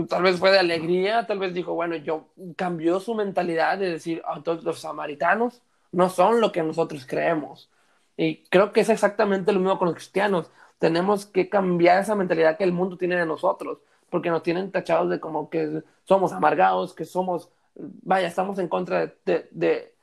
tal 0.10 0.24
vez 0.24 0.40
fue 0.40 0.52
de 0.52 0.60
alegría, 0.60 1.26
tal 1.28 1.40
vez 1.40 1.54
dijo, 1.54 1.74
bueno, 1.74 1.96
yo 1.96 2.30
cambió 2.56 3.00
su 3.00 3.16
mentalidad 3.16 3.78
de 3.78 3.92
decir, 3.92 4.22
todos 4.44 4.64
los 4.64 4.80
samaritanos 4.80 5.62
no 5.92 6.10
son 6.10 6.42
lo 6.42 6.52
que 6.52 6.64
nosotros 6.64 7.06
creemos. 7.06 7.70
Y 8.18 8.44
creo 8.46 8.72
que 8.72 8.82
es 8.82 8.90
exactamente 8.90 9.52
lo 9.52 9.60
mismo 9.60 9.78
con 9.78 9.88
los 9.88 9.96
cristianos. 9.96 10.52
Tenemos 10.80 11.26
que 11.26 11.50
cambiar 11.50 12.02
esa 12.02 12.16
mentalidad 12.16 12.58
que 12.58 12.64
el 12.64 12.72
mundo 12.72 12.98
tiene 12.98 13.16
de 13.18 13.26
nosotros 13.26 13.80
porque 14.10 14.30
nos 14.30 14.44
tienen 14.44 14.72
tachados 14.72 15.10
de 15.10 15.20
como 15.20 15.50
que 15.50 15.84
somos 16.04 16.32
amargados, 16.32 16.94
que 16.94 17.06
somos, 17.06 17.50
vaya, 17.76 18.28
estamos 18.28 18.60
en 18.60 18.68
contra 18.68 19.14
de, 19.26 19.50
de, 19.52 19.95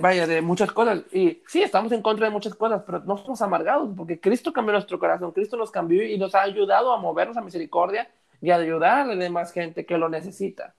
vaya, 0.00 0.26
de 0.26 0.42
muchas 0.42 0.72
cosas. 0.72 1.02
Y 1.12 1.42
sí, 1.46 1.62
estamos 1.62 1.92
en 1.92 2.02
contra 2.02 2.26
de 2.26 2.32
muchas 2.32 2.54
cosas, 2.54 2.82
pero 2.84 3.00
no 3.00 3.16
somos 3.16 3.40
amargados, 3.40 3.90
porque 3.96 4.20
Cristo 4.20 4.52
cambió 4.52 4.72
nuestro 4.72 4.98
corazón, 4.98 5.32
Cristo 5.32 5.56
nos 5.56 5.70
cambió 5.70 6.02
y 6.02 6.18
nos 6.18 6.34
ha 6.34 6.42
ayudado 6.42 6.92
a 6.92 6.98
movernos 6.98 7.36
a 7.36 7.40
misericordia 7.40 8.10
y 8.40 8.50
a 8.50 8.56
ayudar 8.56 9.00
a 9.00 9.04
la 9.06 9.16
demás 9.16 9.52
gente 9.52 9.86
que 9.86 9.96
lo 9.96 10.08
necesita. 10.08 10.74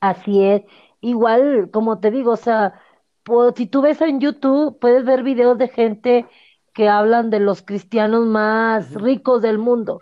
Así 0.00 0.42
es. 0.44 0.62
Igual, 1.00 1.70
como 1.70 2.00
te 2.00 2.10
digo, 2.10 2.32
o 2.32 2.36
sea, 2.36 2.80
pues, 3.22 3.54
si 3.56 3.66
tú 3.66 3.82
ves 3.82 4.00
en 4.00 4.20
YouTube, 4.20 4.78
puedes 4.78 5.04
ver 5.04 5.22
videos 5.22 5.58
de 5.58 5.68
gente 5.68 6.26
que 6.74 6.88
hablan 6.88 7.30
de 7.30 7.40
los 7.40 7.62
cristianos 7.62 8.26
más 8.26 8.94
ricos 8.94 9.42
del 9.42 9.58
mundo. 9.58 10.00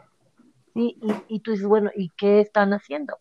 Y, 0.75 0.99
y, 1.29 1.41
tú 1.41 1.53
dices, 1.53 1.67
bueno, 1.67 1.91
¿y 1.95 2.11
qué 2.17 2.41
están 2.41 2.73
haciendo? 2.73 3.19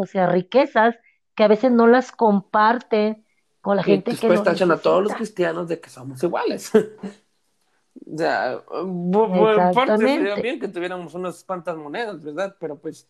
O 0.00 0.06
sea, 0.06 0.26
riquezas 0.26 0.96
que 1.34 1.44
a 1.44 1.48
veces 1.48 1.70
no 1.70 1.86
las 1.86 2.10
comparten 2.10 3.24
con 3.60 3.76
la 3.76 3.82
gente 3.82 4.16
que 4.16 4.28
no 4.28 4.42
tachan 4.42 4.70
a 4.70 4.78
todos 4.78 5.02
los 5.02 5.12
cristianos 5.12 5.68
de 5.68 5.78
que 5.78 5.90
somos 5.90 6.22
iguales. 6.22 6.72
o 6.74 8.16
sea, 8.16 8.62
por 8.66 9.74
parte 9.74 9.98
sería 9.98 10.36
bien 10.36 10.58
que 10.58 10.68
tuviéramos 10.68 11.12
unas 11.14 11.44
cuantas 11.44 11.76
monedas, 11.76 12.22
¿verdad? 12.22 12.56
Pero 12.58 12.78
pues, 12.78 13.06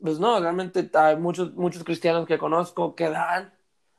pues 0.00 0.20
no, 0.20 0.38
realmente 0.38 0.88
hay 0.94 1.16
muchos, 1.16 1.52
muchos 1.54 1.82
cristianos 1.82 2.26
que 2.26 2.38
conozco 2.38 2.94
que 2.94 3.10
dan, 3.10 3.52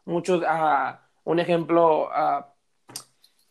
muchos, 0.05 0.41
uh, 0.41 0.95
un 1.25 1.39
ejemplo, 1.39 2.07
uh, 2.07 2.45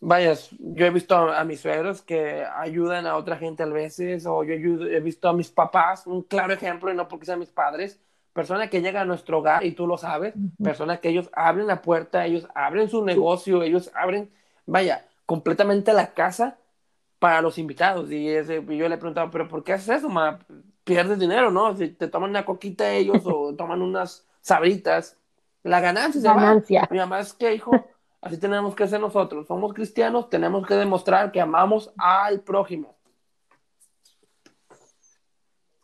Vaya, 0.00 0.34
yo 0.60 0.86
he 0.86 0.90
visto 0.90 1.16
a, 1.16 1.42
mis 1.44 1.60
suegros 1.60 2.02
que 2.02 2.44
ayudan 2.44 3.04
a 3.06 3.16
otra 3.16 3.36
gente 3.36 3.64
a 3.64 3.66
veces, 3.66 4.26
o 4.26 4.44
yo 4.44 4.54
he 4.54 5.00
visto 5.00 5.28
a 5.28 5.32
mis 5.32 5.50
papás, 5.50 6.06
un 6.06 6.22
claro 6.22 6.52
ejemplo, 6.52 6.92
y 6.92 6.94
no 6.94 7.08
porque 7.08 7.26
sean 7.26 7.40
mis 7.40 7.50
padres, 7.50 8.00
persona 8.38 8.70
que 8.70 8.80
llega 8.80 9.00
a 9.00 9.04
nuestro 9.04 9.38
hogar, 9.38 9.64
y 9.66 9.72
tú 9.72 9.88
lo 9.88 9.98
sabes, 9.98 10.32
persona 10.62 10.98
que 10.98 11.08
ellos 11.08 11.28
abren 11.32 11.66
la 11.66 11.82
puerta, 11.82 12.24
ellos 12.24 12.46
abren 12.54 12.88
su 12.88 13.04
negocio, 13.04 13.64
ellos 13.64 13.90
abren, 13.96 14.30
vaya, 14.64 15.04
completamente 15.26 15.92
la 15.92 16.14
casa 16.14 16.56
para 17.18 17.42
los 17.42 17.58
invitados. 17.58 18.12
Y, 18.12 18.28
ese, 18.28 18.64
yo 18.64 18.88
le 18.88 18.94
he 18.94 18.98
preguntado, 18.98 19.28
¿pero 19.32 19.48
por 19.48 19.64
qué 19.64 19.72
haces 19.72 19.88
eso, 19.88 20.08
ma? 20.08 20.38
Pierdes 20.84 21.18
dinero, 21.18 21.50
¿no? 21.50 21.76
Si 21.76 21.88
te 21.88 22.06
toman 22.06 22.30
una 22.30 22.44
coquita 22.44 22.88
ellos 22.92 23.22
o 23.24 23.52
toman 23.58 23.82
unas 23.82 24.24
sabritas, 24.40 25.16
la 25.64 25.80
ganancia 25.80 26.20
se 26.20 26.28
Ganancia. 26.28 26.82
va. 26.82 26.88
Mi 26.92 26.98
mamá 26.98 27.18
es 27.18 27.32
que, 27.32 27.52
hijo, 27.56 27.72
así 28.20 28.38
tenemos 28.38 28.76
que 28.76 28.86
ser 28.86 29.00
nosotros. 29.00 29.48
Somos 29.48 29.74
cristianos, 29.74 30.30
tenemos 30.30 30.64
que 30.64 30.74
demostrar 30.74 31.32
que 31.32 31.40
amamos 31.40 31.92
al 31.98 32.38
prójimo. 32.42 32.94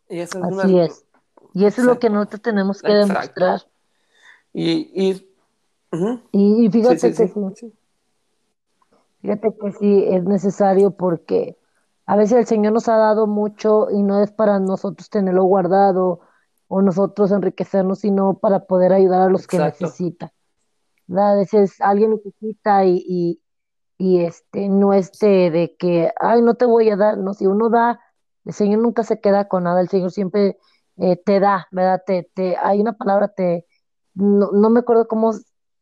Y 0.08 0.20
eso 0.20 0.38
es 0.38 0.44
Así 0.44 0.72
una- 0.72 0.84
es. 0.84 1.03
Y 1.54 1.64
eso 1.66 1.80
es 1.80 1.86
lo 1.86 1.98
que 1.98 2.10
nosotros 2.10 2.42
tenemos 2.42 2.82
que 2.82 2.92
Exacto. 2.92 3.40
demostrar. 3.40 3.62
Y, 4.52 4.90
y. 4.92 5.30
Y, 6.32 6.66
y 6.66 6.70
fíjate 6.70 6.98
Sí, 6.98 7.12
sí, 7.12 7.22
que 7.22 7.28
sí. 7.28 7.40
sí, 7.54 7.72
fíjate 9.22 9.54
que 9.60 9.72
sí 9.72 10.04
es 10.08 10.24
necesario 10.24 10.90
porque 10.90 11.56
a 12.06 12.16
veces 12.16 12.38
el 12.38 12.46
Señor 12.46 12.72
nos 12.72 12.88
ha 12.88 12.96
dado 12.96 13.28
mucho 13.28 13.88
y 13.90 14.02
no 14.02 14.20
es 14.22 14.32
para 14.32 14.58
nosotros 14.58 15.08
tenerlo 15.08 15.44
guardado 15.44 16.20
o 16.66 16.82
nosotros 16.82 17.30
enriquecernos, 17.30 18.00
sino 18.00 18.34
para 18.38 18.64
poder 18.66 18.92
ayudar 18.92 19.22
a 19.22 19.30
los 19.30 19.46
que 19.46 19.58
necesitan. 19.58 20.30
¿verdad? 21.06 21.32
A 21.32 21.36
veces 21.36 21.80
alguien 21.80 22.10
necesita 22.10 22.84
y, 22.84 23.04
y, 23.06 23.40
y 23.96 24.24
este 24.24 24.68
no 24.68 24.92
este 24.92 25.50
de 25.50 25.76
que, 25.76 26.10
ay, 26.20 26.42
no 26.42 26.54
te 26.54 26.66
voy 26.66 26.90
a 26.90 26.96
dar, 26.96 27.18
no, 27.18 27.34
si 27.34 27.46
uno 27.46 27.70
da, 27.70 28.00
el 28.44 28.52
Señor 28.52 28.80
nunca 28.80 29.04
se 29.04 29.20
queda 29.20 29.46
con 29.46 29.62
nada, 29.64 29.80
el 29.80 29.88
Señor 29.88 30.10
siempre 30.10 30.58
eh, 30.96 31.16
te 31.16 31.40
da, 31.40 31.66
¿verdad? 31.70 32.02
Te, 32.06 32.30
te, 32.34 32.56
hay 32.56 32.80
una 32.80 32.92
palabra, 32.92 33.28
te, 33.28 33.66
no, 34.14 34.50
no 34.52 34.70
me 34.70 34.80
acuerdo 34.80 35.08
cómo, 35.08 35.32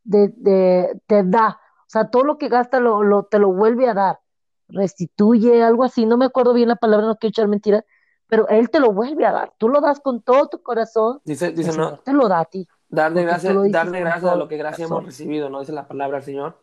de, 0.05 0.33
de, 0.37 1.01
te 1.07 1.23
da, 1.25 1.61
o 1.81 1.89
sea, 1.89 2.11
todo 2.11 2.25
lo 2.25 2.39
que 2.39 2.49
gasta 2.49 2.81
lo, 2.81 3.03
lo, 3.03 3.25
te 3.25 3.39
lo 3.39 3.53
vuelve 3.53 3.89
a 3.89 3.95
dar, 3.95 4.21
restituye, 4.69 5.63
algo 5.63 5.85
así, 5.85 6.07
no 6.07 6.17
me 6.17 6.25
acuerdo 6.25 6.55
bien 6.55 6.69
la 6.69 6.77
palabra, 6.77 7.07
no 7.07 7.17
quiero 7.17 7.31
echar 7.31 7.49
mentiras, 7.49 7.85
pero 8.27 8.49
Él 8.49 8.71
te 8.71 8.81
lo 8.81 8.93
vuelve 8.93 9.27
a 9.27 9.33
dar, 9.33 9.53
tú 9.59 9.69
lo 9.69 9.81
das 9.81 10.01
con 10.01 10.23
todo 10.23 10.49
tu 10.49 10.63
corazón, 10.63 11.21
Dice, 11.25 11.49
el 11.49 11.55
dice, 11.57 11.73
Señor 11.73 11.93
no, 11.93 11.99
te 11.99 12.13
lo 12.13 12.29
da 12.29 12.41
a 12.41 12.45
ti, 12.47 12.67
darle 12.89 13.23
gracias, 13.23 13.55
darle 13.71 14.01
gracias 14.01 14.33
a 14.33 14.37
lo 14.37 14.49
que 14.49 14.57
gracias 14.57 14.89
hemos 14.89 15.05
recibido, 15.05 15.51
¿no? 15.51 15.61
Dice 15.61 15.73
la 15.73 15.87
palabra 15.87 16.19
del 16.19 16.25
Señor. 16.25 16.63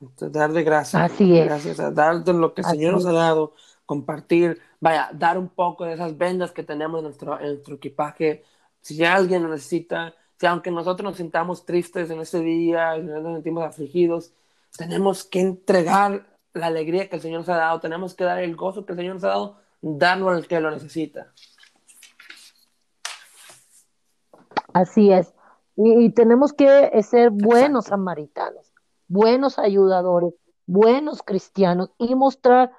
Entonces, 0.00 0.32
darle 0.32 0.62
gracias. 0.62 1.02
Así 1.02 1.36
es. 1.36 1.46
Gracias 1.46 1.80
a 1.80 1.90
darte 1.90 2.32
lo 2.32 2.54
que 2.54 2.60
el 2.60 2.66
Así 2.66 2.76
Señor 2.76 2.94
nos 2.94 3.06
ha 3.06 3.12
dado, 3.12 3.52
compartir, 3.88 4.60
vaya, 4.80 5.08
dar 5.14 5.38
un 5.38 5.48
poco 5.48 5.86
de 5.86 5.94
esas 5.94 6.18
vendas 6.18 6.52
que 6.52 6.62
tenemos 6.62 6.98
en 6.98 7.04
nuestro, 7.04 7.40
en 7.40 7.46
nuestro 7.46 7.76
equipaje. 7.76 8.44
Si 8.82 9.02
alguien 9.02 9.44
lo 9.44 9.48
necesita, 9.48 10.14
si 10.38 10.44
aunque 10.44 10.70
nosotros 10.70 11.04
nos 11.04 11.16
sintamos 11.16 11.64
tristes 11.64 12.10
en 12.10 12.20
ese 12.20 12.40
día, 12.40 12.96
si 12.96 13.02
nos 13.04 13.32
sentimos 13.32 13.64
afligidos, 13.64 14.34
tenemos 14.76 15.24
que 15.24 15.40
entregar 15.40 16.26
la 16.52 16.66
alegría 16.66 17.08
que 17.08 17.16
el 17.16 17.22
Señor 17.22 17.40
nos 17.40 17.48
ha 17.48 17.56
dado, 17.56 17.80
tenemos 17.80 18.12
que 18.12 18.24
dar 18.24 18.40
el 18.40 18.56
gozo 18.56 18.84
que 18.84 18.92
el 18.92 18.98
Señor 18.98 19.14
nos 19.14 19.24
ha 19.24 19.28
dado, 19.28 19.56
darlo 19.80 20.28
al 20.28 20.46
que 20.46 20.60
lo 20.60 20.70
necesita. 20.70 21.32
Así 24.74 25.10
es. 25.10 25.32
Y, 25.76 26.04
y 26.04 26.10
tenemos 26.10 26.52
que 26.52 26.90
eh, 26.92 27.02
ser 27.02 27.30
buenos 27.30 27.86
Exacto. 27.86 28.02
samaritanos, 28.02 28.74
buenos 29.06 29.58
ayudadores, 29.58 30.34
buenos 30.66 31.22
cristianos 31.22 31.90
y 31.96 32.14
mostrar 32.14 32.70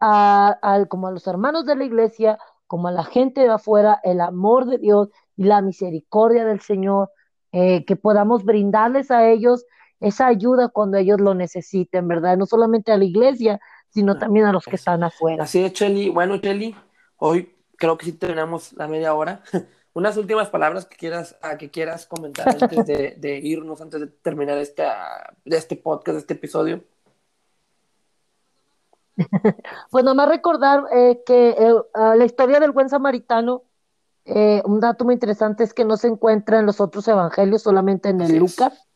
a, 0.00 0.58
a- 0.62 0.84
como 0.86 1.08
a 1.08 1.10
los 1.12 1.26
hermanos 1.26 1.64
de 1.66 1.76
la 1.76 1.84
iglesia, 1.84 2.38
como 2.66 2.88
a 2.88 2.92
la 2.92 3.04
gente 3.04 3.42
de 3.42 3.50
afuera, 3.50 4.00
el 4.04 4.20
amor 4.20 4.66
de 4.66 4.78
Dios 4.78 5.08
y 5.36 5.44
la 5.44 5.62
misericordia 5.62 6.44
del 6.44 6.60
Señor, 6.60 7.10
eh, 7.52 7.84
que 7.84 7.96
podamos 7.96 8.44
brindarles 8.44 9.10
a 9.10 9.28
ellos 9.28 9.64
esa 10.00 10.26
ayuda 10.26 10.68
cuando 10.68 10.98
ellos 10.98 11.20
lo 11.20 11.34
necesiten, 11.34 12.06
¿verdad? 12.08 12.36
No 12.36 12.44
solamente 12.46 12.92
a 12.92 12.98
la 12.98 13.04
iglesia, 13.04 13.60
sino 13.88 14.18
también 14.18 14.46
a 14.46 14.52
los 14.52 14.64
que 14.64 14.76
están 14.76 15.02
afuera. 15.02 15.44
Así 15.44 15.64
es, 15.64 15.72
Chelly. 15.72 16.10
Bueno, 16.10 16.36
Chelly, 16.38 16.74
hoy 17.16 17.54
creo 17.76 17.96
que 17.96 18.06
sí 18.06 18.12
terminamos 18.12 18.72
la 18.74 18.88
media 18.88 19.14
hora. 19.14 19.42
Unas 19.94 20.18
últimas 20.18 20.50
palabras 20.50 20.84
que 20.84 20.96
quieras, 20.96 21.38
ah, 21.40 21.56
que 21.56 21.70
quieras 21.70 22.04
comentar 22.06 22.46
antes 22.48 22.84
de, 22.84 23.14
de 23.18 23.38
irnos, 23.38 23.80
antes 23.80 24.00
de 24.00 24.06
terminar 24.08 24.58
esta, 24.58 25.34
de 25.46 25.56
este 25.56 25.76
podcast, 25.76 26.16
de 26.16 26.20
este 26.20 26.34
episodio. 26.34 26.84
Pues 29.90 30.04
nomás 30.04 30.28
recordar 30.28 30.84
eh, 30.92 31.22
que 31.24 31.50
eh, 31.50 31.74
la 31.94 32.24
historia 32.24 32.60
del 32.60 32.72
buen 32.72 32.88
samaritano, 32.88 33.62
eh, 34.24 34.62
un 34.64 34.80
dato 34.80 35.04
muy 35.04 35.14
interesante 35.14 35.64
es 35.64 35.72
que 35.72 35.84
no 35.84 35.96
se 35.96 36.08
encuentra 36.08 36.58
en 36.58 36.66
los 36.66 36.80
otros 36.80 37.06
evangelios, 37.08 37.62
solamente 37.62 38.08
en 38.08 38.20
el. 38.20 38.38
Lucas. 38.38 38.86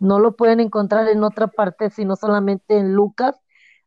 No 0.00 0.18
lo 0.20 0.36
pueden 0.36 0.60
encontrar 0.60 1.08
en 1.08 1.24
otra 1.24 1.48
parte, 1.48 1.90
sino 1.90 2.16
solamente 2.16 2.78
en 2.78 2.94
Lucas. 2.94 3.36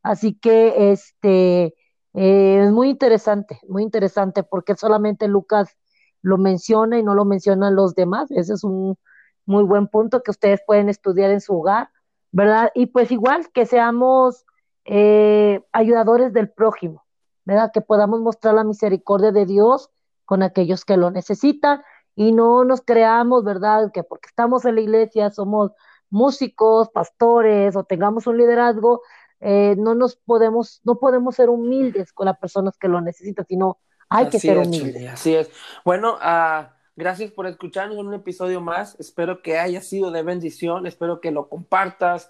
Así 0.04 0.34
que 0.34 0.92
este 0.92 1.76
es 2.14 2.72
muy 2.72 2.90
interesante, 2.90 3.60
muy 3.68 3.84
interesante, 3.84 4.44
porque 4.44 4.76
solamente 4.76 5.28
Lucas 5.28 5.78
lo 6.22 6.38
menciona 6.38 7.00
y 7.00 7.04
no 7.04 7.16
lo 7.16 7.24
mencionan 7.24 7.76
los 7.76 7.96
demás. 7.96 8.30
Ese 8.32 8.54
es 8.54 8.64
un 8.64 8.98
muy 9.46 9.64
buen 9.64 9.88
punto 9.88 10.22
que 10.22 10.32
ustedes 10.32 10.62
pueden 10.66 10.90
estudiar 10.90 11.32
en 11.32 11.40
su 11.40 11.58
hogar, 11.58 11.90
¿verdad? 12.32 12.72
Y 12.76 12.88
pues 12.88 13.12
igual 13.12 13.50
que 13.54 13.66
seamos 13.66 14.46
eh, 14.94 15.64
ayudadores 15.72 16.34
del 16.34 16.50
prójimo, 16.50 17.06
¿verdad? 17.46 17.72
Que 17.74 17.80
podamos 17.80 18.20
mostrar 18.20 18.56
la 18.56 18.66
misericordia 18.66 19.32
de 19.32 19.46
Dios 19.46 19.90
con 20.26 20.44
aquellos 20.44 20.84
que 20.84 20.98
lo 20.98 21.12
necesitan 21.12 21.82
y 22.14 22.34
no 22.34 22.66
nos 22.66 22.82
creamos, 22.82 23.46
¿verdad? 23.46 23.90
Que 23.94 24.04
porque 24.04 24.28
estamos 24.28 24.66
en 24.66 24.76
la 24.76 24.82
iglesia 24.82 25.30
somos 25.30 25.72
músicos, 26.10 26.90
pastores 26.90 27.78
o 27.78 27.86
tengamos 27.86 28.28
un 28.28 28.38
liderazgo, 28.38 29.02
eh, 29.40 29.76
no 29.78 29.96
nos 29.96 30.18
podemos, 30.18 30.82
no 30.84 31.00
podemos 31.00 31.36
ser 31.36 31.48
humildes 31.48 32.12
con 32.12 32.26
las 32.26 32.38
personas 32.38 32.78
que 32.78 32.90
lo 32.90 33.00
necesitan, 33.00 33.46
sino 33.48 33.80
hay 34.10 34.28
que 34.28 34.40
ser 34.40 34.58
es, 34.58 34.68
humildes. 34.68 34.94
Chelly, 34.94 35.08
así 35.08 35.36
es. 35.36 35.50
Bueno, 35.86 36.18
ah, 36.20 36.76
gracias 36.98 37.32
por 37.32 37.48
escucharnos 37.48 37.98
en 37.98 38.08
un 38.08 38.14
episodio 38.14 38.60
más. 38.60 39.00
Espero 39.00 39.42
que 39.42 39.58
haya 39.58 39.80
sido 39.80 40.12
de 40.12 40.22
bendición. 40.22 40.86
Espero 40.86 41.22
que 41.22 41.32
lo 41.32 41.48
compartas, 41.48 42.30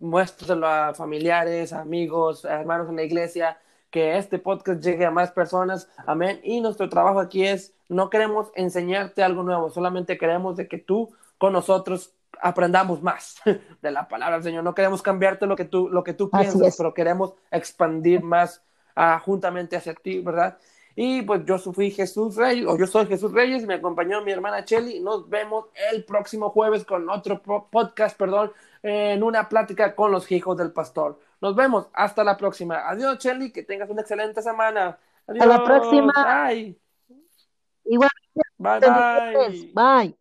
muéstraselo 0.00 0.66
a 0.66 0.94
familiares, 0.94 1.72
amigos, 1.72 2.44
a 2.44 2.60
hermanos 2.60 2.88
en 2.88 2.96
la 2.96 3.02
iglesia, 3.04 3.58
que 3.90 4.16
este 4.16 4.38
podcast 4.38 4.82
llegue 4.82 5.04
a 5.04 5.10
más 5.10 5.30
personas. 5.30 5.88
Amén. 6.06 6.40
Y 6.42 6.60
nuestro 6.60 6.88
trabajo 6.88 7.20
aquí 7.20 7.44
es, 7.44 7.74
no 7.88 8.10
queremos 8.10 8.48
enseñarte 8.54 9.22
algo 9.22 9.42
nuevo, 9.42 9.70
solamente 9.70 10.18
queremos 10.18 10.56
de 10.56 10.68
que 10.68 10.78
tú 10.78 11.10
con 11.38 11.52
nosotros 11.52 12.12
aprendamos 12.42 13.02
más 13.02 13.36
de 13.82 13.90
la 13.90 14.08
palabra 14.08 14.36
del 14.36 14.44
Señor. 14.44 14.64
No 14.64 14.74
queremos 14.74 15.02
cambiarte 15.02 15.46
lo 15.46 15.56
que 15.56 15.64
tú, 15.64 15.88
lo 15.88 16.02
que 16.02 16.14
tú 16.14 16.30
piensas, 16.30 16.76
pero 16.76 16.94
queremos 16.94 17.34
expandir 17.50 18.22
más 18.22 18.62
ah, 18.96 19.20
juntamente 19.24 19.76
hacia 19.76 19.94
ti, 19.94 20.20
¿verdad? 20.20 20.58
Y 21.02 21.22
pues 21.22 21.46
yo 21.46 21.56
fui 21.58 21.90
Jesús 21.90 22.36
Reyes, 22.36 22.66
o 22.68 22.76
yo 22.76 22.86
soy 22.86 23.06
Jesús 23.06 23.32
Reyes, 23.32 23.64
me 23.64 23.72
acompañó 23.72 24.20
mi 24.22 24.32
hermana 24.32 24.66
Chelly. 24.66 25.00
Nos 25.00 25.30
vemos 25.30 25.64
el 25.90 26.04
próximo 26.04 26.50
jueves 26.50 26.84
con 26.84 27.08
otro 27.08 27.40
po- 27.40 27.70
podcast, 27.70 28.18
perdón, 28.18 28.52
en 28.82 29.22
una 29.22 29.48
plática 29.48 29.96
con 29.96 30.12
los 30.12 30.30
hijos 30.30 30.58
del 30.58 30.72
pastor. 30.72 31.18
Nos 31.40 31.56
vemos, 31.56 31.88
hasta 31.94 32.22
la 32.22 32.36
próxima. 32.36 32.86
Adiós, 32.86 33.16
Chelly, 33.16 33.50
que 33.50 33.62
tengas 33.62 33.88
una 33.88 34.02
excelente 34.02 34.42
semana. 34.42 34.98
Adiós. 35.26 35.46
la 35.46 35.64
próxima. 35.64 36.12
Bye. 36.48 36.78
Igual, 37.86 38.10
Bye, 38.58 38.80
bye. 38.80 39.72
Bye. 39.72 40.19